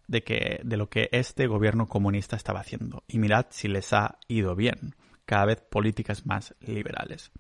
de, 0.08 0.22
que, 0.22 0.60
de 0.62 0.76
lo 0.76 0.88
que 0.88 1.08
este 1.12 1.46
gobierno 1.46 1.86
comunista 1.86 2.36
estaba 2.36 2.60
haciendo. 2.60 3.02
Y 3.06 3.18
mirad 3.18 3.46
si 3.50 3.68
les 3.68 3.92
ha 3.92 4.18
ido 4.28 4.54
bien, 4.54 4.94
cada 5.24 5.46
vez 5.46 5.60
políticas 5.60 6.26
más 6.26 6.54
liberales. 6.60 7.32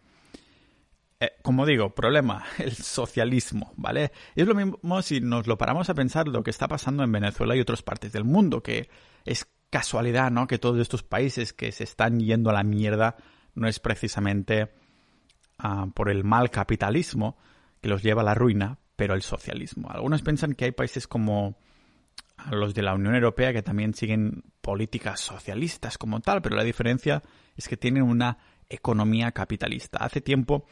Eh, 1.22 1.34
como 1.42 1.66
digo, 1.66 1.94
problema, 1.94 2.44
el 2.58 2.72
socialismo, 2.72 3.72
¿vale? 3.76 4.10
Y 4.34 4.42
es 4.42 4.48
lo 4.48 4.56
mismo 4.56 5.02
si 5.02 5.20
nos 5.20 5.46
lo 5.46 5.56
paramos 5.56 5.88
a 5.88 5.94
pensar 5.94 6.26
lo 6.26 6.42
que 6.42 6.50
está 6.50 6.66
pasando 6.66 7.04
en 7.04 7.12
Venezuela 7.12 7.54
y 7.54 7.60
otras 7.60 7.82
partes 7.82 8.12
del 8.12 8.24
mundo, 8.24 8.60
que 8.60 8.88
es 9.24 9.46
casualidad, 9.70 10.32
¿no? 10.32 10.48
Que 10.48 10.58
todos 10.58 10.80
estos 10.80 11.04
países 11.04 11.52
que 11.52 11.70
se 11.70 11.84
están 11.84 12.18
yendo 12.18 12.50
a 12.50 12.54
la 12.54 12.64
mierda 12.64 13.16
no 13.54 13.68
es 13.68 13.78
precisamente 13.78 14.72
ah, 15.58 15.86
por 15.94 16.10
el 16.10 16.24
mal 16.24 16.50
capitalismo 16.50 17.36
que 17.80 17.88
los 17.88 18.02
lleva 18.02 18.22
a 18.22 18.24
la 18.24 18.34
ruina, 18.34 18.78
pero 18.96 19.14
el 19.14 19.22
socialismo. 19.22 19.90
Algunos 19.90 20.22
piensan 20.22 20.54
que 20.54 20.64
hay 20.64 20.72
países 20.72 21.06
como 21.06 21.56
los 22.50 22.74
de 22.74 22.82
la 22.82 22.94
Unión 22.94 23.14
Europea 23.14 23.52
que 23.52 23.62
también 23.62 23.94
siguen 23.94 24.42
políticas 24.60 25.20
socialistas 25.20 25.98
como 25.98 26.18
tal, 26.18 26.42
pero 26.42 26.56
la 26.56 26.64
diferencia 26.64 27.22
es 27.56 27.68
que 27.68 27.76
tienen 27.76 28.02
una 28.02 28.38
economía 28.68 29.30
capitalista. 29.30 29.98
Hace 29.98 30.20
tiempo 30.20 30.66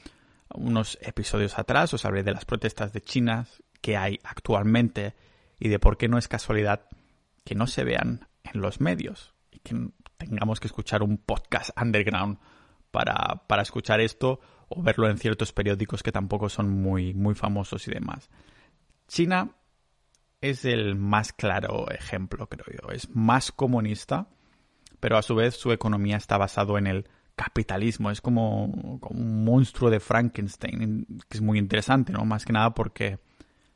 unos 0.54 0.98
episodios 1.02 1.58
atrás 1.58 1.94
os 1.94 2.04
hablé 2.04 2.22
de 2.22 2.32
las 2.32 2.44
protestas 2.44 2.92
de 2.92 3.00
China 3.00 3.46
que 3.80 3.96
hay 3.96 4.18
actualmente 4.24 5.14
y 5.58 5.68
de 5.68 5.78
por 5.78 5.96
qué 5.96 6.08
no 6.08 6.18
es 6.18 6.28
casualidad 6.28 6.86
que 7.44 7.54
no 7.54 7.66
se 7.66 7.84
vean 7.84 8.28
en 8.42 8.60
los 8.60 8.80
medios 8.80 9.34
y 9.50 9.60
que 9.60 9.76
tengamos 10.16 10.60
que 10.60 10.66
escuchar 10.66 11.02
un 11.02 11.18
podcast 11.18 11.70
underground 11.80 12.38
para, 12.90 13.44
para 13.46 13.62
escuchar 13.62 14.00
esto 14.00 14.40
o 14.68 14.82
verlo 14.82 15.08
en 15.08 15.18
ciertos 15.18 15.52
periódicos 15.52 16.02
que 16.02 16.12
tampoco 16.12 16.48
son 16.48 16.70
muy, 16.70 17.14
muy 17.14 17.34
famosos 17.34 17.86
y 17.88 17.90
demás. 17.90 18.30
China 19.08 19.56
es 20.40 20.64
el 20.64 20.94
más 20.94 21.32
claro 21.32 21.90
ejemplo, 21.90 22.48
creo 22.48 22.64
yo. 22.66 22.92
Es 22.92 23.10
más 23.14 23.52
comunista, 23.52 24.28
pero 25.00 25.18
a 25.18 25.22
su 25.22 25.34
vez 25.34 25.56
su 25.56 25.72
economía 25.72 26.16
está 26.16 26.38
basado 26.38 26.78
en 26.78 26.86
el 26.86 27.08
capitalismo. 27.40 28.10
Es 28.10 28.20
como, 28.20 28.66
un 28.66 29.44
monstruo 29.44 29.90
de 29.90 29.98
Frankenstein, 29.98 31.06
que 31.26 31.38
es 31.38 31.40
muy 31.40 31.58
interesante, 31.58 32.12
¿no? 32.12 32.26
Más 32.26 32.44
que 32.44 32.52
nada 32.52 32.74
porque 32.74 33.18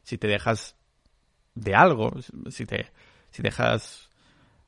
si 0.02 0.18
te 0.18 0.28
dejas 0.28 0.76
de 1.54 1.74
algo, 1.74 2.12
si 2.50 2.66
te 2.66 2.92
si 3.30 3.42
dejas 3.42 4.10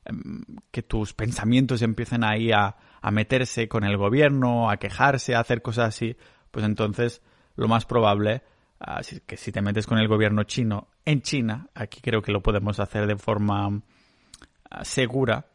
em, 0.05 0.43
que 0.71 0.81
tus 0.81 1.13
pensamientos 1.13 1.83
empiecen 1.83 2.23
ahí 2.23 2.51
a, 2.51 2.75
meterse 3.11 3.69
con 3.69 3.85
el 3.85 3.95
gobierno, 3.95 4.69
a 4.69 4.75
quejarse, 4.77 5.33
a 5.33 5.39
hacer 5.39 5.61
cosas 5.61 5.89
así, 5.89 6.17
pues 6.51 6.65
entonces 6.65 7.21
lo 7.55 7.69
más 7.69 7.85
probable 7.85 8.41
es 8.99 9.21
que 9.25 9.37
si 9.37 9.53
te 9.53 9.61
metes 9.61 9.87
con 9.87 9.97
el 9.97 10.09
gobierno 10.09 10.43
chino 10.43 10.89
en 11.05 11.21
China, 11.21 11.69
aquí 11.73 12.01
creo 12.01 12.21
que 12.21 12.33
lo 12.33 12.43
podemos 12.43 12.81
hacer 12.81 13.07
de 13.07 13.15
forma 13.15 13.81
ah, 14.69 14.83
segura, 14.83 15.45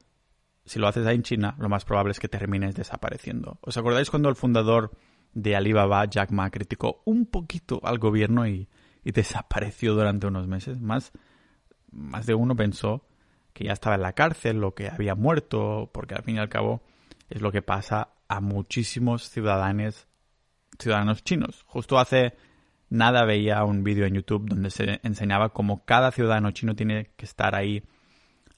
si 0.64 0.78
lo 0.78 0.86
haces 0.86 1.06
ahí 1.06 1.16
en 1.16 1.22
China, 1.22 1.56
lo 1.58 1.68
más 1.68 1.84
probable 1.84 2.12
es 2.12 2.20
que 2.20 2.28
termines 2.28 2.74
desapareciendo. 2.74 3.58
¿Os 3.62 3.76
acordáis 3.76 4.10
cuando 4.10 4.28
el 4.28 4.36
fundador 4.36 4.92
de 5.34 5.56
Alibaba, 5.56 6.04
Jack 6.04 6.30
Ma, 6.30 6.50
criticó 6.50 7.02
un 7.04 7.26
poquito 7.26 7.80
al 7.82 7.98
gobierno 7.98 8.46
y, 8.46 8.68
desapareció 9.04 9.94
durante 9.94 10.28
unos 10.28 10.46
meses? 10.46 10.80
Más, 10.80 11.12
más 11.90 12.26
de 12.26 12.34
uno 12.34 12.54
pensó 12.54 13.04
que 13.52 13.64
ya 13.64 13.72
estaba 13.72 13.96
en 13.96 14.02
la 14.02 14.12
cárcel 14.12 14.62
o 14.62 14.74
que 14.74 14.88
había 14.88 15.16
muerto, 15.16 15.90
porque 15.92 16.14
al 16.14 16.22
fin 16.22 16.36
y 16.36 16.38
al 16.38 16.48
cabo 16.48 16.82
es 17.28 17.42
lo 17.42 17.50
que 17.50 17.62
pasa 17.62 18.10
a 18.28 18.40
muchísimos 18.40 19.28
ciudadanos, 19.28 20.06
ciudadanos 20.78 21.24
chinos. 21.24 21.64
Justo 21.66 21.98
hace 21.98 22.34
nada 22.88 23.24
veía 23.24 23.64
un 23.64 23.82
vídeo 23.82 24.06
en 24.06 24.14
YouTube 24.14 24.48
donde 24.48 24.70
se 24.70 25.00
enseñaba 25.02 25.48
cómo 25.48 25.84
cada 25.84 26.12
ciudadano 26.12 26.52
chino 26.52 26.76
tiene 26.76 27.10
que 27.16 27.24
estar 27.24 27.56
ahí 27.56 27.82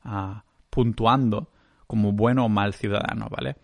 ah, 0.03 0.45
puntuando 0.69 1.54
como 1.95 2.11
bueno 2.11 2.47
o 2.47 2.49
mal 2.49 2.75
ciudadano, 2.75 3.29
¿vale? 3.31 3.55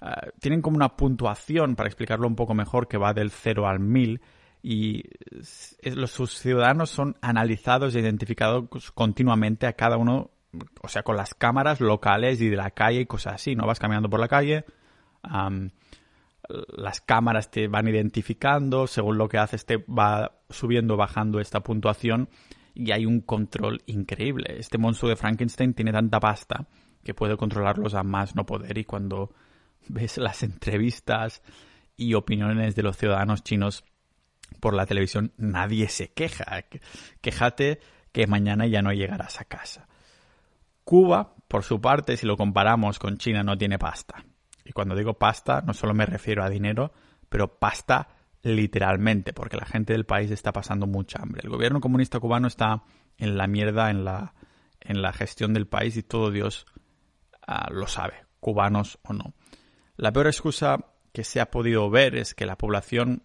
Ah, 0.00 0.28
tienen 0.38 0.62
como 0.62 0.76
una 0.76 0.90
puntuación, 0.90 1.74
para 1.74 1.88
explicarlo 1.88 2.28
un 2.28 2.36
poco 2.36 2.54
mejor, 2.54 2.86
que 2.86 2.96
va 2.96 3.12
del 3.12 3.32
0 3.32 3.66
al 3.66 3.80
1000 3.80 4.20
y 4.62 5.02
los, 5.82 6.12
sus 6.12 6.38
ciudadanos 6.38 6.90
son 6.90 7.16
analizados 7.20 7.96
e 7.96 7.98
identificados 7.98 8.92
continuamente 8.92 9.66
a 9.66 9.72
cada 9.72 9.96
uno, 9.96 10.30
o 10.80 10.86
sea, 10.86 11.02
con 11.02 11.16
las 11.16 11.34
cámaras 11.34 11.80
locales 11.80 12.40
y 12.40 12.50
de 12.50 12.56
la 12.56 12.70
calle 12.70 13.00
y 13.00 13.06
cosas 13.06 13.34
así, 13.34 13.56
¿no? 13.56 13.66
Vas 13.66 13.80
caminando 13.80 14.08
por 14.08 14.20
la 14.20 14.28
calle, 14.28 14.64
las 16.76 17.00
cámaras 17.00 17.50
te 17.50 17.66
van 17.66 17.88
identificando, 17.88 18.86
según 18.86 19.18
lo 19.18 19.28
que 19.28 19.38
haces 19.38 19.66
te 19.66 19.78
va 19.78 20.36
subiendo 20.50 20.94
o 20.94 20.96
bajando 20.96 21.40
esta 21.40 21.64
puntuación 21.64 22.28
y 22.74 22.92
hay 22.92 23.06
un 23.06 23.22
control 23.22 23.82
increíble. 23.86 24.54
Este 24.56 24.78
monstruo 24.78 25.10
de 25.10 25.16
Frankenstein 25.16 25.74
tiene 25.74 25.90
tanta 25.90 26.20
pasta 26.20 26.68
que 27.04 27.14
puede 27.14 27.36
controlarlos 27.36 27.94
a 27.94 28.02
más 28.02 28.34
no 28.34 28.46
poder 28.46 28.78
y 28.78 28.84
cuando 28.84 29.32
ves 29.88 30.18
las 30.18 30.42
entrevistas 30.42 31.42
y 31.96 32.14
opiniones 32.14 32.74
de 32.74 32.82
los 32.82 32.96
ciudadanos 32.96 33.42
chinos 33.42 33.84
por 34.60 34.74
la 34.74 34.86
televisión, 34.86 35.32
nadie 35.36 35.88
se 35.88 36.12
queja. 36.12 36.64
Quéjate 37.20 37.80
que 38.12 38.26
mañana 38.26 38.66
ya 38.66 38.82
no 38.82 38.92
llegarás 38.92 39.40
a 39.40 39.44
casa. 39.44 39.88
Cuba, 40.84 41.34
por 41.48 41.62
su 41.62 41.80
parte, 41.80 42.16
si 42.16 42.26
lo 42.26 42.36
comparamos 42.36 42.98
con 42.98 43.18
China, 43.18 43.42
no 43.42 43.56
tiene 43.56 43.78
pasta. 43.78 44.24
Y 44.64 44.72
cuando 44.72 44.94
digo 44.94 45.14
pasta, 45.14 45.62
no 45.62 45.74
solo 45.74 45.94
me 45.94 46.06
refiero 46.06 46.44
a 46.44 46.50
dinero, 46.50 46.92
pero 47.28 47.58
pasta 47.58 48.08
literalmente, 48.42 49.32
porque 49.32 49.56
la 49.56 49.66
gente 49.66 49.92
del 49.92 50.04
país 50.04 50.30
está 50.30 50.52
pasando 50.52 50.86
mucha 50.86 51.20
hambre. 51.22 51.42
El 51.44 51.50
gobierno 51.50 51.80
comunista 51.80 52.20
cubano 52.20 52.48
está 52.48 52.82
en 53.16 53.36
la 53.36 53.46
mierda 53.46 53.90
en 53.90 54.04
la, 54.04 54.34
en 54.80 55.00
la 55.00 55.12
gestión 55.12 55.54
del 55.54 55.66
país 55.66 55.96
y 55.96 56.02
todo 56.02 56.30
Dios 56.30 56.66
Ah, 57.46 57.68
lo 57.70 57.86
sabe, 57.86 58.14
cubanos 58.40 58.98
o 59.02 59.12
no. 59.12 59.34
La 59.96 60.12
peor 60.12 60.26
excusa 60.26 60.78
que 61.12 61.24
se 61.24 61.40
ha 61.40 61.50
podido 61.50 61.90
ver 61.90 62.16
es 62.16 62.34
que 62.34 62.46
la 62.46 62.56
población 62.56 63.22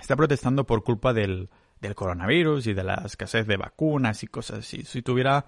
está 0.00 0.16
protestando 0.16 0.64
por 0.64 0.82
culpa 0.84 1.12
del, 1.12 1.50
del 1.80 1.94
coronavirus 1.94 2.66
y 2.68 2.74
de 2.74 2.84
la 2.84 3.02
escasez 3.04 3.46
de 3.46 3.56
vacunas 3.56 4.22
y 4.22 4.28
cosas 4.28 4.60
así. 4.60 4.84
Si 4.84 5.02
tuviera, 5.02 5.44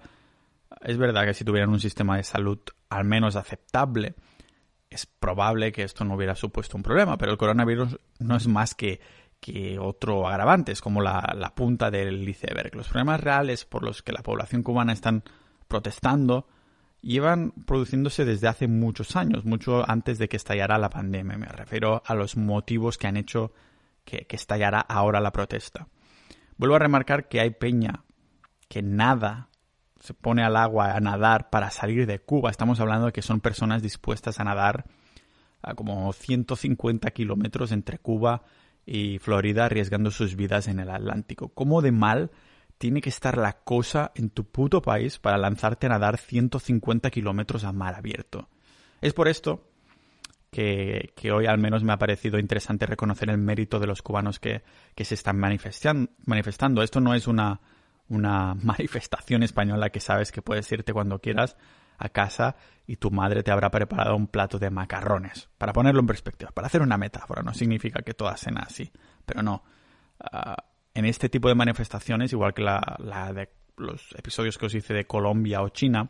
es 0.81 0.97
verdad 0.97 1.25
que 1.25 1.33
si 1.33 1.43
tuvieran 1.43 1.69
un 1.69 1.79
sistema 1.79 2.17
de 2.17 2.23
salud 2.23 2.59
al 2.89 3.05
menos 3.05 3.35
aceptable, 3.35 4.15
es 4.89 5.05
probable 5.05 5.71
que 5.71 5.83
esto 5.83 6.05
no 6.05 6.15
hubiera 6.15 6.35
supuesto 6.35 6.77
un 6.77 6.83
problema, 6.83 7.17
pero 7.17 7.31
el 7.31 7.37
coronavirus 7.37 7.99
no 8.19 8.35
es 8.35 8.47
más 8.47 8.75
que, 8.75 8.99
que 9.39 9.79
otro 9.79 10.27
agravante, 10.27 10.71
es 10.71 10.81
como 10.81 11.01
la, 11.01 11.33
la 11.35 11.55
punta 11.55 11.89
del 11.89 12.27
iceberg. 12.27 12.75
Los 12.75 12.89
problemas 12.89 13.19
reales 13.19 13.65
por 13.65 13.83
los 13.83 14.03
que 14.03 14.11
la 14.11 14.21
población 14.21 14.61
cubana 14.61 14.93
están 14.93 15.23
protestando 15.67 16.47
llevan 17.05 17.51
produciéndose 17.51 18.25
desde 18.25 18.47
hace 18.47 18.67
muchos 18.67 19.15
años, 19.15 19.45
mucho 19.45 19.89
antes 19.89 20.17
de 20.17 20.27
que 20.27 20.37
estallara 20.37 20.79
la 20.79 20.89
pandemia. 20.89 21.37
Me 21.37 21.45
refiero 21.45 22.01
a 22.05 22.15
los 22.15 22.35
motivos 22.35 22.97
que 22.97 23.05
han 23.07 23.15
hecho 23.15 23.53
que, 24.03 24.25
estallara 24.29 24.79
ahora 24.79 25.21
la 25.21 25.31
protesta. 25.31 25.87
Vuelvo 26.57 26.75
a 26.75 26.79
remarcar 26.79 27.27
que 27.27 27.39
hay 27.39 27.51
peña 27.51 28.03
que 28.67 28.81
nada 28.81 29.49
se 29.99 30.15
pone 30.15 30.43
al 30.43 30.55
agua 30.55 30.95
a 30.95 30.99
nadar 30.99 31.51
para 31.51 31.69
salir 31.69 32.07
de 32.07 32.19
Cuba. 32.19 32.49
Estamos 32.49 32.79
hablando 32.79 33.07
de 33.07 33.13
que 33.13 33.21
son 33.21 33.39
personas 33.39 33.83
dispuestas 33.83 34.39
a 34.39 34.43
nadar 34.43 34.85
a 35.61 35.75
como 35.75 36.11
150 36.11 37.11
kilómetros 37.11 37.71
entre 37.71 37.99
Cuba 37.99 38.43
y 38.85 39.19
Florida 39.19 39.65
arriesgando 39.65 40.09
sus 40.09 40.35
vidas 40.35 40.67
en 40.67 40.79
el 40.79 40.89
Atlántico. 40.89 41.49
¿Cómo 41.49 41.81
de 41.83 41.91
mal 41.91 42.31
tiene 42.85 43.01
que 43.01 43.09
estar 43.09 43.35
la 43.35 43.53
cosa 43.53 44.11
en 44.13 44.29
tu 44.29 44.43
puto 44.43 44.79
país 44.79 45.17
para 45.17 45.39
lanzarte 45.39 45.87
a 45.87 45.89
nadar 45.89 46.19
150 46.19 47.09
kilómetros 47.09 47.63
a 47.63 47.71
mar 47.71 47.95
abierto. 47.95 48.47
Es 49.01 49.11
por 49.11 49.27
esto 49.27 49.71
que, 50.51 51.11
hoy 51.33 51.47
al 51.47 51.57
menos 51.57 51.83
me 51.83 51.93
ha 51.93 51.97
parecido 51.97 52.37
interesante 52.37 52.85
reconocer 52.85 53.31
el 53.31 53.39
mérito 53.39 53.79
de 53.79 53.87
los 53.87 54.03
cubanos 54.03 54.39
que, 54.39 54.61
se 54.95 55.15
están 55.15 55.39
manifestando. 55.39 56.83
Esto 56.83 57.01
no 57.01 57.15
es 57.15 57.25
una, 57.25 57.59
manifestación 58.07 59.41
española 59.41 59.89
que 59.89 59.99
sabes 59.99 60.31
que 60.31 60.43
puedes 60.43 60.71
irte 60.71 60.93
cuando 60.93 61.17
quieras 61.17 61.57
a 61.97 62.09
casa 62.09 62.55
y 62.85 62.97
tu 62.97 63.09
madre 63.09 63.41
te 63.41 63.49
habrá 63.49 63.71
preparado 63.71 64.15
un 64.15 64.27
plato 64.27 64.59
de 64.59 64.69
macarrones. 64.69 65.49
Para 65.57 65.73
ponerlo 65.73 66.01
en 66.01 66.07
perspectiva, 66.07 66.51
para 66.51 66.67
hacer 66.67 66.83
una 66.83 66.99
metáfora, 66.99 67.41
no 67.41 67.55
significa 67.55 68.03
que 68.03 68.13
todas 68.13 68.39
sean 68.39 68.59
así, 68.59 68.91
pero 69.25 69.41
no. 69.41 69.63
Ah, 70.19 70.55
en 70.95 71.05
este 71.05 71.29
tipo 71.29 71.49
de 71.49 71.55
manifestaciones, 71.55 72.31
igual 72.31 72.53
que 72.53 72.63
la, 72.63 73.31
de 73.35 73.49
los 73.77 74.15
episodios 74.17 74.57
que 74.57 74.65
os 74.65 74.73
hice 74.73 74.93
de 74.93 75.05
Colombia 75.05 75.61
o 75.61 75.69
China, 75.69 76.09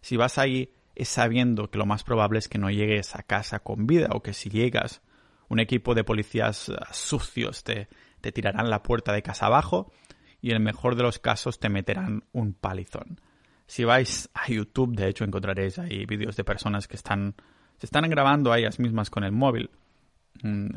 si 0.00 0.16
vas 0.16 0.38
ahí 0.38 0.72
es 0.94 1.08
sabiendo 1.08 1.70
que 1.70 1.78
lo 1.78 1.86
más 1.86 2.04
probable 2.04 2.38
es 2.38 2.48
que 2.48 2.58
no 2.58 2.70
llegues 2.70 3.16
a 3.16 3.24
casa 3.24 3.58
con 3.58 3.86
vida 3.86 4.08
o 4.12 4.22
que 4.22 4.32
si 4.32 4.48
llegas, 4.48 5.02
un 5.48 5.58
equipo 5.58 5.94
de 5.94 6.04
policías 6.04 6.68
eh, 6.68 6.76
sucios 6.92 7.64
te, 7.64 7.88
te 8.20 8.30
tirarán 8.32 8.70
la 8.70 8.82
puerta 8.82 9.12
de 9.12 9.22
casa 9.22 9.46
abajo 9.46 9.92
y 10.40 10.50
en 10.50 10.56
el 10.56 10.62
mejor 10.62 10.94
de 10.94 11.02
los 11.02 11.18
casos 11.18 11.58
te 11.58 11.68
meterán 11.68 12.24
un 12.32 12.54
palizón. 12.54 13.20
Si 13.66 13.84
vais 13.84 14.30
a 14.34 14.48
YouTube, 14.48 14.94
de 14.94 15.08
hecho, 15.08 15.24
encontraréis 15.24 15.78
ahí 15.78 16.06
vídeos 16.06 16.36
de 16.36 16.44
personas 16.44 16.86
que 16.86 16.96
están, 16.96 17.34
se 17.78 17.86
están 17.86 18.08
grabando 18.08 18.52
a 18.52 18.58
ellas 18.58 18.78
mismas 18.78 19.10
con 19.10 19.24
el 19.24 19.32
móvil, 19.32 19.70
mm, 20.42 20.68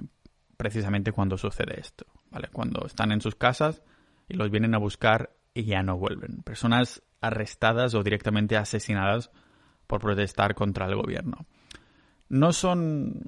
precisamente 0.58 1.12
cuando 1.12 1.38
sucede 1.38 1.80
esto. 1.80 2.06
Cuando 2.51 2.86
están 2.86 3.12
en 3.12 3.22
sus 3.22 3.36
casas 3.36 3.82
y 4.27 4.36
los 4.36 4.50
vienen 4.50 4.75
a 4.75 4.80
buscar 4.80 5.36
y 5.54 5.63
ya 5.63 5.84
no 5.84 5.98
vuelven. 5.98 6.42
Personas 6.44 7.04
arrestadas 7.22 7.94
o 7.96 8.04
directamente 8.04 8.58
asesinadas 8.58 9.32
por 9.88 10.01
protestar 10.01 10.56
contra 10.56 10.86
el 10.86 10.96
gobierno. 10.96 11.46
No 12.30 12.54
son 12.54 13.22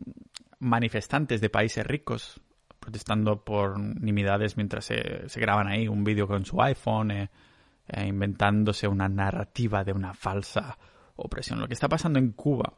manifestantes 0.59 1.41
de 1.41 1.49
países 1.49 1.85
ricos. 1.85 2.41
protestando 2.79 3.43
por 3.43 3.79
nimiedades 3.79 4.55
mientras 4.55 4.85
se, 4.85 5.27
graban 5.35 5.67
ahí 5.67 5.87
un 5.87 6.03
vídeo 6.03 6.27
con 6.27 6.45
su 6.45 6.61
iPhone, 6.61 7.11
eh, 7.11 7.29
eh, 7.87 8.07
inventándose 8.07 8.87
una 8.87 9.09
narrativa 9.09 9.83
de 9.83 9.91
una 9.91 10.13
falsa 10.13 10.77
opresión. 11.15 11.59
Lo 11.59 11.67
que 11.67 11.73
está 11.73 11.89
pasando 11.89 12.19
en 12.19 12.31
Cuba 12.31 12.73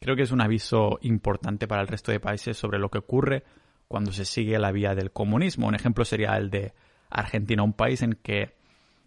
creo 0.00 0.16
que 0.16 0.22
es 0.22 0.32
un 0.32 0.40
aviso 0.40 0.98
importante 1.02 1.66
para 1.66 1.82
el 1.82 1.88
resto 1.88 2.12
de 2.12 2.20
países 2.20 2.56
sobre 2.56 2.78
lo 2.78 2.90
que 2.90 2.98
ocurre 2.98 3.44
cuando 3.88 4.12
se 4.12 4.24
sigue 4.24 4.58
la 4.58 4.72
vía 4.72 4.94
del 4.94 5.12
comunismo. 5.12 5.66
Un 5.66 5.74
ejemplo 5.74 6.04
sería 6.04 6.36
el 6.36 6.50
de 6.50 6.74
Argentina, 7.10 7.62
un 7.62 7.72
país 7.72 8.02
en 8.02 8.14
que 8.14 8.56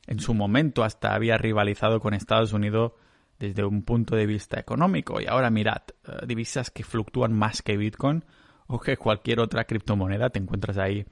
en 0.07 0.19
su 0.19 0.34
momento 0.34 0.84
hasta 0.84 1.13
había 1.13 1.38
rivalizado 1.38 2.00
con 2.00 2.13
Estados 2.13 2.53
Unidos 2.53 2.93
desde 3.39 3.63
un 3.63 3.84
punto 3.84 4.15
de 4.15 4.25
vista 4.25 4.60
económico. 4.60 5.22
Y 5.22 5.27
ahora 5.27 5.50
mirad, 5.50 5.81
eh, 6.07 6.25
divisas 6.25 6.72
que 6.72 6.84
fluctúan 6.84 7.34
más 7.34 7.62
que 7.62 7.77
Bitcoin 7.77 8.24
o 8.67 8.79
que 8.79 8.98
cualquier 8.98 9.39
otra 9.39 9.65
criptomoneda. 9.65 10.29
Te 10.29 10.39
encuentras 10.39 10.77
ahí 10.77 11.05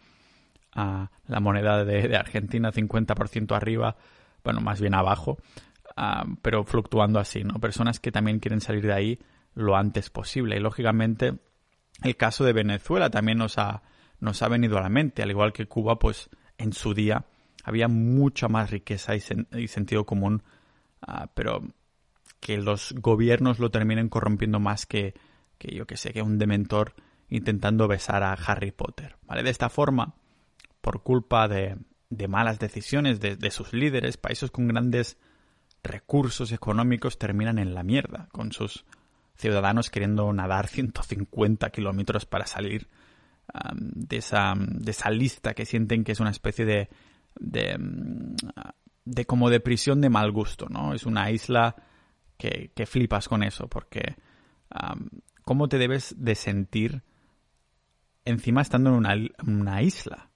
la 0.76 1.40
moneda 1.40 1.86
de, 1.86 2.18
Argentina 2.18 2.70
50% 2.72 3.56
arriba, 3.56 3.96
bueno, 4.44 4.60
más 4.60 4.82
bien 4.82 4.94
abajo, 4.94 5.38
ah, 5.96 6.26
pero 6.42 6.66
fluctuando 6.66 7.18
así, 7.20 7.46
¿no? 7.46 7.60
Personas 7.60 8.02
que 8.02 8.12
también 8.12 8.40
quieren 8.40 8.60
salir 8.60 8.86
de 8.86 8.94
ahí 8.94 9.20
lo 9.54 9.78
antes 9.78 10.10
posible. 10.10 10.58
Y 10.58 10.60
lógicamente 10.60 11.38
el 12.04 12.16
caso 12.18 12.44
de 12.44 12.54
Venezuela 12.54 13.10
también 13.10 13.38
nos 13.38 13.58
ha, 13.58 13.84
nos 14.20 14.42
ha 14.42 14.48
venido 14.48 14.78
a 14.78 14.82
la 14.82 14.90
mente, 14.90 15.24
al 15.24 15.32
igual 15.32 15.54
que 15.54 15.68
Cuba, 15.68 16.00
pues 16.00 16.30
en 16.58 16.74
su 16.74 16.94
día 16.94 17.26
había 17.64 17.88
mucha 17.88 18.48
más 18.48 18.70
riqueza 18.70 19.16
y, 19.16 19.68
sentido 19.68 20.06
común, 20.06 20.44
ah, 21.02 21.32
pero 21.34 21.64
que 22.40 22.58
los 22.58 22.94
gobiernos 22.94 23.60
lo 23.60 23.72
terminen 23.72 24.10
corrompiendo 24.10 24.60
más 24.60 24.86
que, 24.86 25.16
que 25.58 25.76
yo 25.76 25.88
que 25.88 25.98
sé, 25.98 26.14
que 26.14 26.22
un 26.22 26.38
dementor 26.38 26.94
intentando 27.30 27.88
besar 27.88 28.24
a 28.24 28.34
Harry 28.34 28.72
Potter. 28.72 29.16
¿vale? 29.24 29.42
De 29.42 29.50
esta 29.50 29.70
forma, 29.70 30.14
por 30.82 31.02
culpa 31.02 31.48
de, 31.48 31.78
de 32.10 32.28
malas 32.28 32.60
decisiones 32.60 33.20
de, 33.20 33.36
de, 33.36 33.52
sus 33.52 33.74
líderes, 33.74 34.18
países 34.18 34.52
con 34.52 34.68
grandes 34.68 35.18
recursos 35.82 36.52
económicos 36.52 37.18
terminan 37.18 37.58
en 37.58 37.74
la 37.74 37.84
mierda, 37.84 38.28
con 38.32 38.52
sus 38.52 38.86
ciudadanos 39.36 39.90
queriendo 39.90 40.32
nadar 40.34 40.68
150 40.70 41.70
kilómetros 41.70 42.26
para 42.26 42.46
salir 42.46 42.88
de, 43.74 44.18
esa, 44.18 44.54
de 44.58 44.92
esa 44.92 45.10
lista 45.12 45.54
que 45.54 45.66
sienten 45.66 46.04
que 46.04 46.12
es 46.12 46.20
una 46.20 46.32
especie 46.32 46.66
de, 46.66 46.90
de, 47.40 49.26
como 49.26 49.50
de 49.50 49.60
prisión 49.60 50.02
de 50.02 50.10
mal 50.10 50.32
gusto, 50.32 50.68
¿no? 50.70 50.94
Es 50.94 51.06
una 51.06 51.32
isla 51.32 51.76
que, 52.38 52.72
que 52.76 52.86
flipas 52.86 53.28
con 53.28 53.44
eso, 53.44 53.68
porque 53.68 54.16
¿cómo 55.44 55.70
te 55.70 55.78
debes 55.78 56.16
de 56.18 56.36
sentir 56.36 57.04
encima 58.26 58.62
estando 58.62 58.90
en 58.90 58.96
una, 58.96 59.16
una 59.46 59.82
isla? 59.82 60.30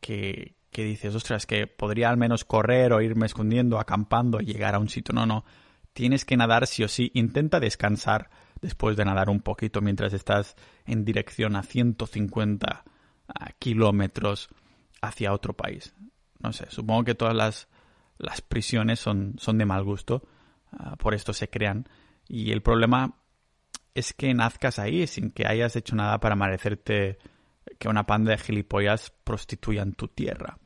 Que, 0.00 0.54
que 0.70 0.84
dices, 0.84 1.14
ostras, 1.14 1.46
que 1.46 1.66
podría 1.66 2.08
al 2.08 2.16
menos 2.16 2.44
correr 2.44 2.92
o 2.92 3.02
irme 3.02 3.26
escondiendo, 3.26 3.78
acampando 3.78 4.40
y 4.40 4.46
llegar 4.46 4.74
a 4.74 4.78
un 4.78 4.88
sitio. 4.88 5.12
No, 5.14 5.26
no. 5.26 5.44
Tienes 6.00 6.24
que 6.24 6.38
nadar 6.38 6.66
sí 6.66 6.82
o 6.82 6.88
sí. 6.88 7.10
Intenta 7.12 7.60
descansar 7.60 8.30
después 8.62 8.96
de 8.96 9.04
nadar 9.04 9.28
un 9.28 9.42
poquito 9.42 9.82
mientras 9.82 10.14
estás 10.14 10.56
en 10.86 11.04
dirección 11.04 11.56
a 11.56 11.62
150 11.62 12.84
kilómetros 13.58 14.48
hacia 15.02 15.34
otro 15.34 15.52
país. 15.52 15.94
No 16.38 16.54
sé, 16.54 16.70
supongo 16.70 17.04
que 17.04 17.14
todas 17.14 17.34
las, 17.34 17.68
las 18.16 18.40
prisiones 18.40 18.98
son, 18.98 19.34
son 19.36 19.58
de 19.58 19.66
mal 19.66 19.84
gusto, 19.84 20.26
ah, 20.72 20.96
por 20.96 21.12
esto 21.12 21.34
se 21.34 21.50
crean. 21.50 21.86
Y 22.26 22.50
el 22.50 22.62
problema 22.62 23.18
es 23.92 24.14
que 24.14 24.32
nazcas 24.32 24.78
ahí 24.78 25.06
sin 25.06 25.30
que 25.30 25.46
hayas 25.46 25.76
hecho 25.76 25.96
nada 25.96 26.18
para 26.18 26.34
merecerte 26.34 27.18
que 27.78 27.90
una 27.90 28.06
panda 28.06 28.30
de 28.30 28.38
gilipollas 28.38 29.12
prostituyan 29.22 29.92
tu 29.92 30.08
tierra. 30.08 30.56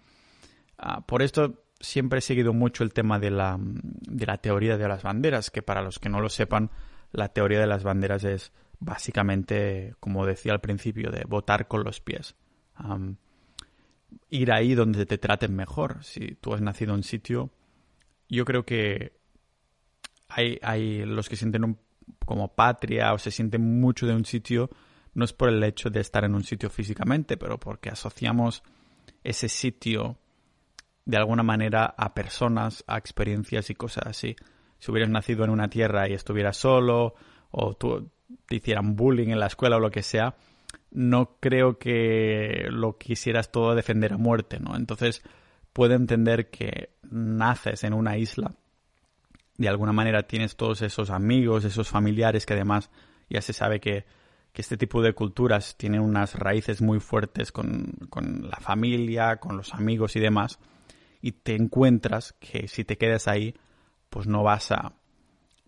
Ah, 0.79 1.05
por 1.05 1.23
esto 1.23 1.64
siempre 1.85 2.19
he 2.19 2.23
seguido 2.23 2.53
mucho 2.53 2.85
el 2.85 2.93
tema 2.93 3.19
de 3.19 3.31
la, 3.31 3.57
de 3.61 4.27
la 4.27 4.39
teoría 4.39 4.77
de 4.77 4.89
las 4.89 5.03
banderas, 5.03 5.51
que 5.51 5.63
para 5.63 5.83
los 5.83 5.99
que 5.99 6.09
no 6.09 6.21
lo 6.21 6.29
sepan, 6.29 6.71
la 7.13 7.29
teoría 7.29 7.61
de 7.61 7.67
las 7.67 7.85
banderas 7.85 8.25
es 8.25 8.53
básicamente, 8.81 9.95
como 10.01 10.27
decía 10.27 10.53
al 10.53 10.61
principio, 10.61 11.11
de 11.11 11.25
votar 11.25 11.69
con 11.69 11.85
los 11.85 12.01
pies. 12.01 12.35
ir 14.31 14.53
ahí 14.53 14.75
donde 14.75 15.07
te 15.07 15.19
traten 15.19 15.55
mejor. 15.55 16.05
Si 16.05 16.35
tú 16.41 16.55
has 16.55 16.61
nacido 16.61 16.93
en 16.93 16.99
un 16.99 17.03
sitio, 17.03 17.51
yo 18.29 18.45
creo 18.45 18.65
que 18.65 19.13
hay, 20.29 20.59
hay 20.63 21.05
los 21.05 21.29
que 21.29 21.37
sienten 21.37 21.79
como 22.27 22.55
patria 22.55 23.13
o 23.13 23.19
se 23.19 23.31
sienten 23.31 23.81
mucho 23.81 24.07
de 24.07 24.15
un 24.15 24.25
sitio, 24.25 24.71
no 25.15 25.25
es 25.25 25.33
por 25.33 25.49
el 25.49 25.63
hecho 25.63 25.91
de 25.91 26.01
estar 26.01 26.25
en 26.25 26.35
un 26.35 26.43
sitio 26.43 26.71
físicamente, 26.71 27.37
pero 27.37 27.59
porque 27.59 27.89
asociamos 27.89 28.63
ese 29.23 29.49
sitio 29.49 30.19
de 31.05 31.17
alguna 31.17 31.43
manera 31.43 31.95
a 31.97 32.15
personas, 32.15 32.85
a 32.87 32.99
experiencias 32.99 33.71
y 33.71 33.75
cosas 33.75 34.07
así 34.07 34.37
si 34.85 34.91
hubieras 34.91 35.09
nacido 35.09 35.45
en 35.45 35.51
una 35.51 35.69
tierra 35.69 36.11
y 36.11 36.13
estuvieras 36.13 36.59
solo 36.59 37.15
o 37.51 37.75
tú, 37.75 38.11
te 38.45 38.57
hicieran 38.57 38.97
bullying 38.97 39.29
en 39.29 39.41
la 39.41 39.47
escuela 39.47 39.77
o 39.77 39.81
lo 39.81 39.91
que 39.91 40.03
sea, 40.03 40.37
no 40.91 41.39
creo 41.41 41.79
que 41.79 42.67
lo 42.69 42.99
quisieras 42.99 43.51
todo 43.51 43.75
defender 43.75 44.13
a 44.13 44.19
muerte, 44.19 44.61
¿no? 44.61 44.77
Entonces 44.77 45.23
puedo 45.73 45.95
entender 45.95 46.51
que 46.51 46.91
naces 47.03 47.83
en 47.85 47.95
una 47.95 48.19
isla, 48.19 48.57
de 49.57 49.69
alguna 49.71 49.95
manera 49.95 50.25
tienes 50.25 50.55
todos 50.55 50.83
esos 50.83 51.09
amigos, 51.09 51.65
esos 51.65 51.89
familiares 51.89 52.45
que 52.45 52.53
además 52.53 52.91
ya 53.31 53.41
se 53.41 53.55
sabe 53.55 53.81
que, 53.81 54.05
que 54.53 54.61
este 54.61 54.77
tipo 54.77 55.01
de 55.01 55.15
culturas 55.15 55.79
tienen 55.79 56.03
unas 56.03 56.35
raíces 56.35 56.83
muy 56.83 57.01
fuertes 57.01 57.53
con, 57.53 57.93
con 58.11 58.51
la 58.51 58.59
familia, 58.59 59.37
con 59.37 59.57
los 59.57 59.73
amigos 59.73 60.15
y 60.17 60.21
demás, 60.21 60.59
y 61.25 61.33
te 61.33 61.55
encuentras 61.55 62.35
que 62.35 62.69
si 62.69 62.85
te 62.85 62.99
quedas 62.99 63.29
ahí, 63.29 63.55
pues 64.11 64.27
no 64.27 64.43
vas 64.43 64.71
a 64.73 64.93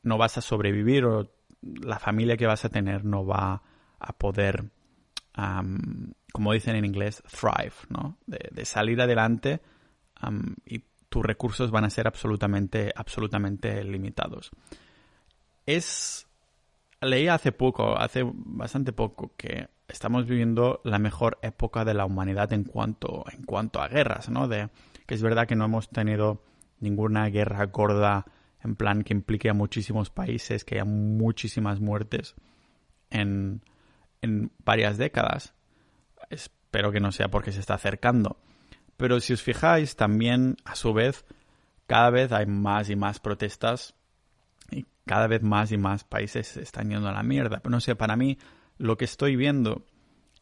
no 0.03 0.19
vas 0.19 0.37
a 0.37 0.43
sobrevivir 0.43 1.07
o 1.07 1.33
la 1.63 1.99
familia 1.99 2.37
que 2.37 2.47
vas 2.47 2.67
a 2.67 2.69
tener 2.69 3.07
no 3.07 3.25
va 3.25 3.63
a 3.99 4.13
poder 4.13 4.71
como 6.33 6.53
dicen 6.53 6.77
en 6.77 6.85
inglés 6.85 7.23
thrive 7.31 7.73
no 7.89 8.19
de, 8.27 8.67
salir 8.67 9.01
adelante 9.01 9.63
y 10.67 10.85
tus 11.09 11.25
recursos 11.25 11.71
van 11.71 11.85
a 11.85 11.91
ser 11.91 12.07
absolutamente 12.07 12.93
absolutamente 12.95 13.83
limitados. 13.83 14.51
Es 15.65 16.26
leí 17.07 17.29
hace 17.29 17.53
poco 17.53 17.99
hace 17.99 18.23
bastante 18.25 18.93
poco 18.93 19.33
que 19.37 19.69
estamos 19.89 20.27
viviendo 20.27 20.81
la 20.85 20.99
mejor 20.99 21.39
época 21.43 21.85
de 21.85 21.95
la 21.95 22.05
humanidad 22.05 22.53
en 22.53 22.65
cuanto 22.65 23.25
en 23.33 23.45
cuanto 23.45 23.81
a 23.81 23.89
guerras 23.89 24.29
no 24.29 24.49
de 24.49 24.69
que 25.07 25.15
es 25.15 25.23
verdad 25.23 25.47
que 25.47 25.57
no 25.57 25.65
hemos 25.65 25.89
tenido 25.89 26.43
ninguna 26.81 27.29
guerra 27.29 27.65
gorda 27.67 28.27
en 28.63 28.75
plan 28.75 29.03
que 29.03 29.15
implique 29.15 29.49
a 29.49 29.55
muchísimos 29.55 30.11
países, 30.11 30.65
que 30.65 30.75
haya 30.75 30.85
muchísimas 30.85 31.81
muertes 31.81 32.35
en, 33.11 33.63
en 34.23 34.51
varias 34.65 34.99
décadas. 34.99 35.55
Espero 36.31 36.91
que 36.91 37.01
no 37.01 37.13
sea 37.13 37.29
porque 37.29 37.53
se 37.53 37.61
está 37.61 37.75
acercando. 37.75 38.39
Pero 38.97 39.21
si 39.21 39.33
os 39.33 39.43
fijáis, 39.43 39.95
también 39.95 40.57
a 40.65 40.75
su 40.75 40.93
vez, 40.93 41.25
cada 41.87 42.11
vez 42.11 42.33
hay 42.33 42.47
más 42.47 42.91
y 42.91 42.97
más 42.97 43.21
protestas 43.21 43.95
y 44.71 44.87
cada 45.05 45.27
vez 45.27 45.43
más 45.43 45.73
y 45.73 45.79
más 45.79 46.05
países 46.05 46.49
se 46.49 46.63
están 46.63 46.91
yendo 46.91 47.09
a 47.09 47.13
la 47.13 47.23
mierda. 47.23 47.61
Pero 47.61 47.71
no 47.71 47.81
sé, 47.81 47.95
para 47.97 48.17
mí 48.17 48.39
lo 48.79 48.97
que 48.97 49.05
estoy 49.05 49.37
viendo 49.37 49.85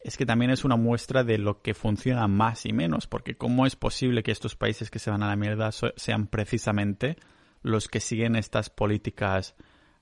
es 0.01 0.17
que 0.17 0.25
también 0.25 0.51
es 0.51 0.63
una 0.63 0.75
muestra 0.75 1.23
de 1.23 1.37
lo 1.37 1.61
que 1.61 1.73
funciona 1.73 2.27
más 2.27 2.65
y 2.65 2.73
menos, 2.73 3.07
porque 3.07 3.35
cómo 3.35 3.65
es 3.65 3.75
posible 3.75 4.21
que 4.21 4.31
estos 4.31 4.55
países 4.55 4.91
que 4.91 4.99
se 4.99 5.09
van 5.09 5.23
a 5.23 5.27
la 5.27 5.35
mierda 5.35 5.71
sean 5.71 6.27
precisamente 6.27 7.17
los 7.63 7.87
que 7.87 7.99
siguen 7.99 8.35
estas 8.35 8.69
políticas 8.69 9.55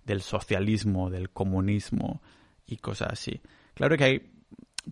del 0.04 0.22
socialismo, 0.22 1.10
del 1.10 1.30
comunismo 1.30 2.22
y 2.66 2.78
cosas 2.78 3.14
así. 3.14 3.42
Claro 3.74 3.96
que 3.98 4.04
hay 4.04 4.34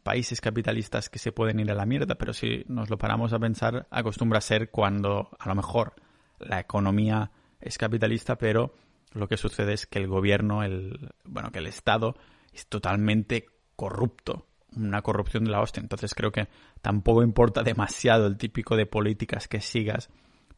países 0.04 0.39
capitalistas 0.39 1.10
que 1.10 1.20
se 1.20 1.34
pueden 1.34 1.60
ir 1.60 1.70
a 1.72 1.76
la 1.76 1.86
mierda, 1.86 2.15
pero 2.15 2.34
si 2.34 2.63
nos 2.67 2.89
lo 2.89 2.98
paramos 2.98 3.34
a 3.34 3.39
pensar, 3.39 3.88
acostumbra 3.91 4.38
a 4.38 4.41
ser 4.41 4.72
cuando 4.72 5.30
a 5.38 5.50
lo 5.50 5.56
mejor 5.56 5.94
la 6.39 6.60
economía 6.60 7.32
es 7.60 7.78
capitalista, 7.78 8.38
pero 8.38 8.74
lo 9.13 9.28
que 9.28 9.38
sucede 9.38 9.74
es 9.74 9.86
que 9.86 10.00
el 10.00 10.08
gobierno, 10.08 10.63
el 10.63 11.10
bueno, 11.24 11.52
que 11.52 11.60
el 11.60 11.67
Estado 11.67 12.15
es 12.54 12.67
totalmente 12.67 13.45
corrupto, 13.76 14.45
una 14.76 15.02
corrupción 15.02 15.43
de 15.43 15.52
la 15.52 15.62
hostia. 15.62 15.82
Entonces 15.82 16.13
creo 16.13 16.32
que 16.32 16.47
tampoco 16.82 17.24
importa 17.24 17.63
demasiado 17.63 18.28
el 18.28 18.38
típico 18.38 18.76
de 18.76 18.86
políticas 18.86 19.47
que 19.47 19.62
sigas 19.62 20.10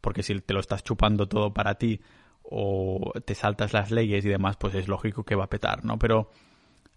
porque 0.04 0.22
si 0.22 0.38
te 0.42 0.54
lo 0.54 0.60
estás 0.60 0.84
chupando 0.84 1.30
todo 1.30 1.54
para 1.54 1.76
ti 1.76 2.02
o 2.44 3.14
te 3.24 3.36
saltas 3.36 3.72
las 3.72 3.90
leyes 3.90 4.26
y 4.26 4.30
demás, 4.30 4.58
pues 4.58 4.76
es 4.76 4.90
lógico 4.90 5.24
que 5.24 5.34
va 5.34 5.46
a 5.46 5.50
petar, 5.50 5.86
¿no? 5.86 5.98
Pero 5.98 6.30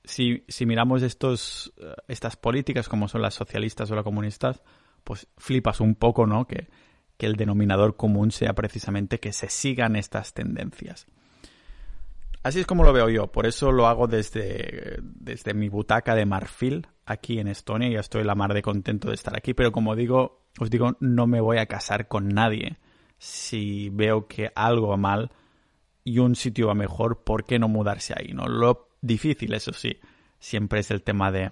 si, 0.03 0.43
si 0.49 0.67
miramos 0.67 1.05
estos, 1.05 1.73
eh, 1.79 1.95
estas 2.09 2.35
políticas 2.37 2.89
como 2.89 3.07
son 3.07 3.23
las 3.23 3.35
socialistas 3.35 3.89
o 3.93 3.95
las 3.95 4.03
comunistas, 4.03 4.61
pues 5.05 5.29
flipas 5.39 5.81
un 5.81 5.95
poco, 5.95 6.27
¿no? 6.27 6.49
Que, 6.49 6.67
que 7.17 7.27
el 7.27 7.37
denominador 7.37 7.97
común 7.97 8.33
sea 8.33 8.55
precisamente 8.55 9.21
que 9.21 9.33
se 9.33 9.51
sigan 9.51 9.95
estas 9.95 10.35
tendencias. 10.35 11.07
Así 12.47 12.61
es 12.61 12.67
como 12.67 12.85
lo 12.85 12.93
veo 12.93 13.09
yo, 13.09 13.27
por 13.27 13.45
eso 13.45 13.73
lo 13.73 13.89
hago 13.89 14.07
desde, 14.07 15.01
desde 15.03 15.53
mi 15.53 15.69
butaca 15.69 16.15
de 16.15 16.27
marfil, 16.27 16.87
aquí 17.05 17.41
en 17.41 17.49
Estonia, 17.49 17.91
ya 17.91 17.99
estoy 17.99 18.23
la 18.23 18.37
mar 18.37 18.55
de 18.55 18.63
contento 18.63 19.09
de 19.09 19.17
estar 19.17 19.37
aquí, 19.37 19.53
pero 19.53 19.73
como 19.73 19.97
digo, 19.97 20.47
os 20.61 20.71
digo, 20.71 20.97
no 21.01 21.27
me 21.27 21.41
voy 21.41 21.59
a 21.59 21.67
casar 21.67 22.07
con 22.07 22.29
nadie. 22.29 22.79
Si 23.19 23.89
veo 23.89 24.29
que 24.29 24.53
algo 24.55 24.87
va 24.87 24.97
mal 24.97 25.33
y 26.05 26.21
un 26.21 26.37
sitio 26.37 26.69
va 26.69 26.75
mejor, 26.75 27.25
¿por 27.25 27.47
qué 27.47 27.59
no 27.59 27.67
mudarse 27.67 28.15
ahí? 28.17 28.33
¿no? 28.33 28.47
Lo 28.47 28.91
difícil, 29.01 29.53
eso 29.53 29.73
sí, 29.73 29.99
siempre 30.39 30.79
es 30.79 30.93
el 30.93 31.03
tema 31.03 31.33
de, 31.33 31.51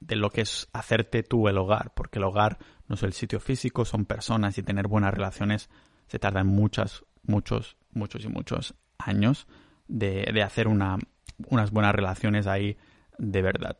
de 0.00 0.16
lo 0.16 0.30
que 0.30 0.40
es 0.40 0.66
hacerte 0.72 1.22
tú 1.24 1.46
el 1.48 1.58
hogar, 1.58 1.92
porque 1.94 2.20
el 2.20 2.24
hogar 2.24 2.56
no 2.88 2.94
es 2.94 3.02
el 3.02 3.12
sitio 3.12 3.38
físico, 3.38 3.84
son 3.84 4.06
personas 4.06 4.56
y 4.56 4.62
tener 4.62 4.88
buenas 4.88 5.12
relaciones 5.12 5.68
se 6.06 6.18
tardan 6.18 6.46
muchas, 6.46 7.04
muchos, 7.22 7.76
muchos 7.90 8.24
y 8.24 8.28
muchos 8.28 8.74
años 8.96 9.46
de, 9.92 10.42
hacer 10.42 10.68
una, 10.68 10.98
unas 11.48 11.70
buenas 11.70 11.94
relaciones 11.94 12.46
ahí 12.46 12.76
de 13.18 13.42
verdad. 13.42 13.76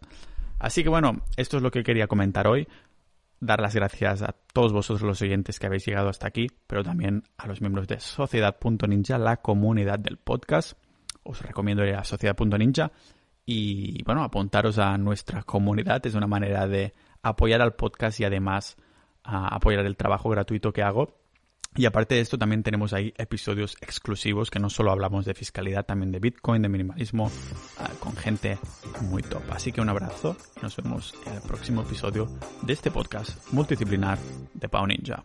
Así 0.59 0.83
que 0.83 0.89
bueno, 0.89 1.23
esto 1.37 1.57
es 1.57 1.63
lo 1.63 1.71
que 1.71 1.83
quería 1.83 2.07
comentar 2.07 2.47
hoy. 2.47 2.69
Dar 3.41 3.61
las 3.61 3.75
gracias 3.75 4.23
a 4.23 4.37
todos 4.53 4.73
vosotros 4.73 5.03
los 5.03 5.23
oyentes 5.23 5.59
que 5.59 5.67
habéis 5.67 5.85
llegado 5.85 6.09
hasta 6.09 6.29
aquí, 6.29 6.47
pero 6.67 6.85
también 6.85 7.25
a 7.37 7.49
los 7.49 7.61
miembros 7.61 7.89
de 7.89 7.99
Sociedad.ninja, 7.99 9.19
la 9.19 9.39
comunidad 9.39 9.99
del 9.99 10.19
podcast. 10.19 10.79
Os 11.25 11.43
recomiendo 11.43 11.85
ir 11.85 11.95
a 11.95 12.05
Sociedad.ninja 12.05 12.93
y 13.45 14.03
bueno, 14.05 14.23
apuntaros 14.23 14.79
a 14.79 14.97
nuestra 14.99 15.43
comunidad. 15.43 16.07
Es 16.07 16.15
una 16.15 16.29
manera 16.29 16.69
de 16.69 16.93
apoyar 17.23 17.63
al 17.63 17.75
podcast 17.75 18.21
y 18.21 18.25
además 18.25 18.77
apoyar 19.25 19.87
el 19.87 19.97
trabajo 19.97 20.29
gratuito 20.29 20.73
que 20.73 20.83
hago 20.83 21.22
y 21.75 21.87
aparte 21.87 22.17
de 22.17 22.21
esto, 22.21 22.39
también 22.39 22.63
tenemos 22.63 22.93
ahí 22.93 23.15
episodios 23.17 23.77
exclusivos 23.81 24.51
que 24.51 24.59
no 24.59 24.69
solo 24.69 24.91
hablamos 24.91 25.25
de 25.25 25.35
fiscalidad, 25.35 25.87
también 25.87 26.13
de 26.13 26.19
Bitcoin, 26.19 26.63
de 26.63 26.69
minimalismo, 26.69 27.31
ah, 27.79 27.91
con 27.99 28.15
gente 28.15 28.59
muy 29.03 29.23
top. 29.23 29.43
Así 29.51 29.73
que 29.73 29.81
un 29.81 29.89
abrazo 29.89 30.37
y 30.57 30.61
nos 30.61 30.77
vemos 30.77 31.15
en 31.27 31.35
el 31.35 31.43
próximo 31.43 31.83
episodio 31.83 32.29
de 32.63 32.73
este 32.73 32.91
podcast 32.91 33.53
multidisciplinar 33.53 34.19
de 34.55 34.69
Pau 34.69 34.87
Ninja. 34.87 35.25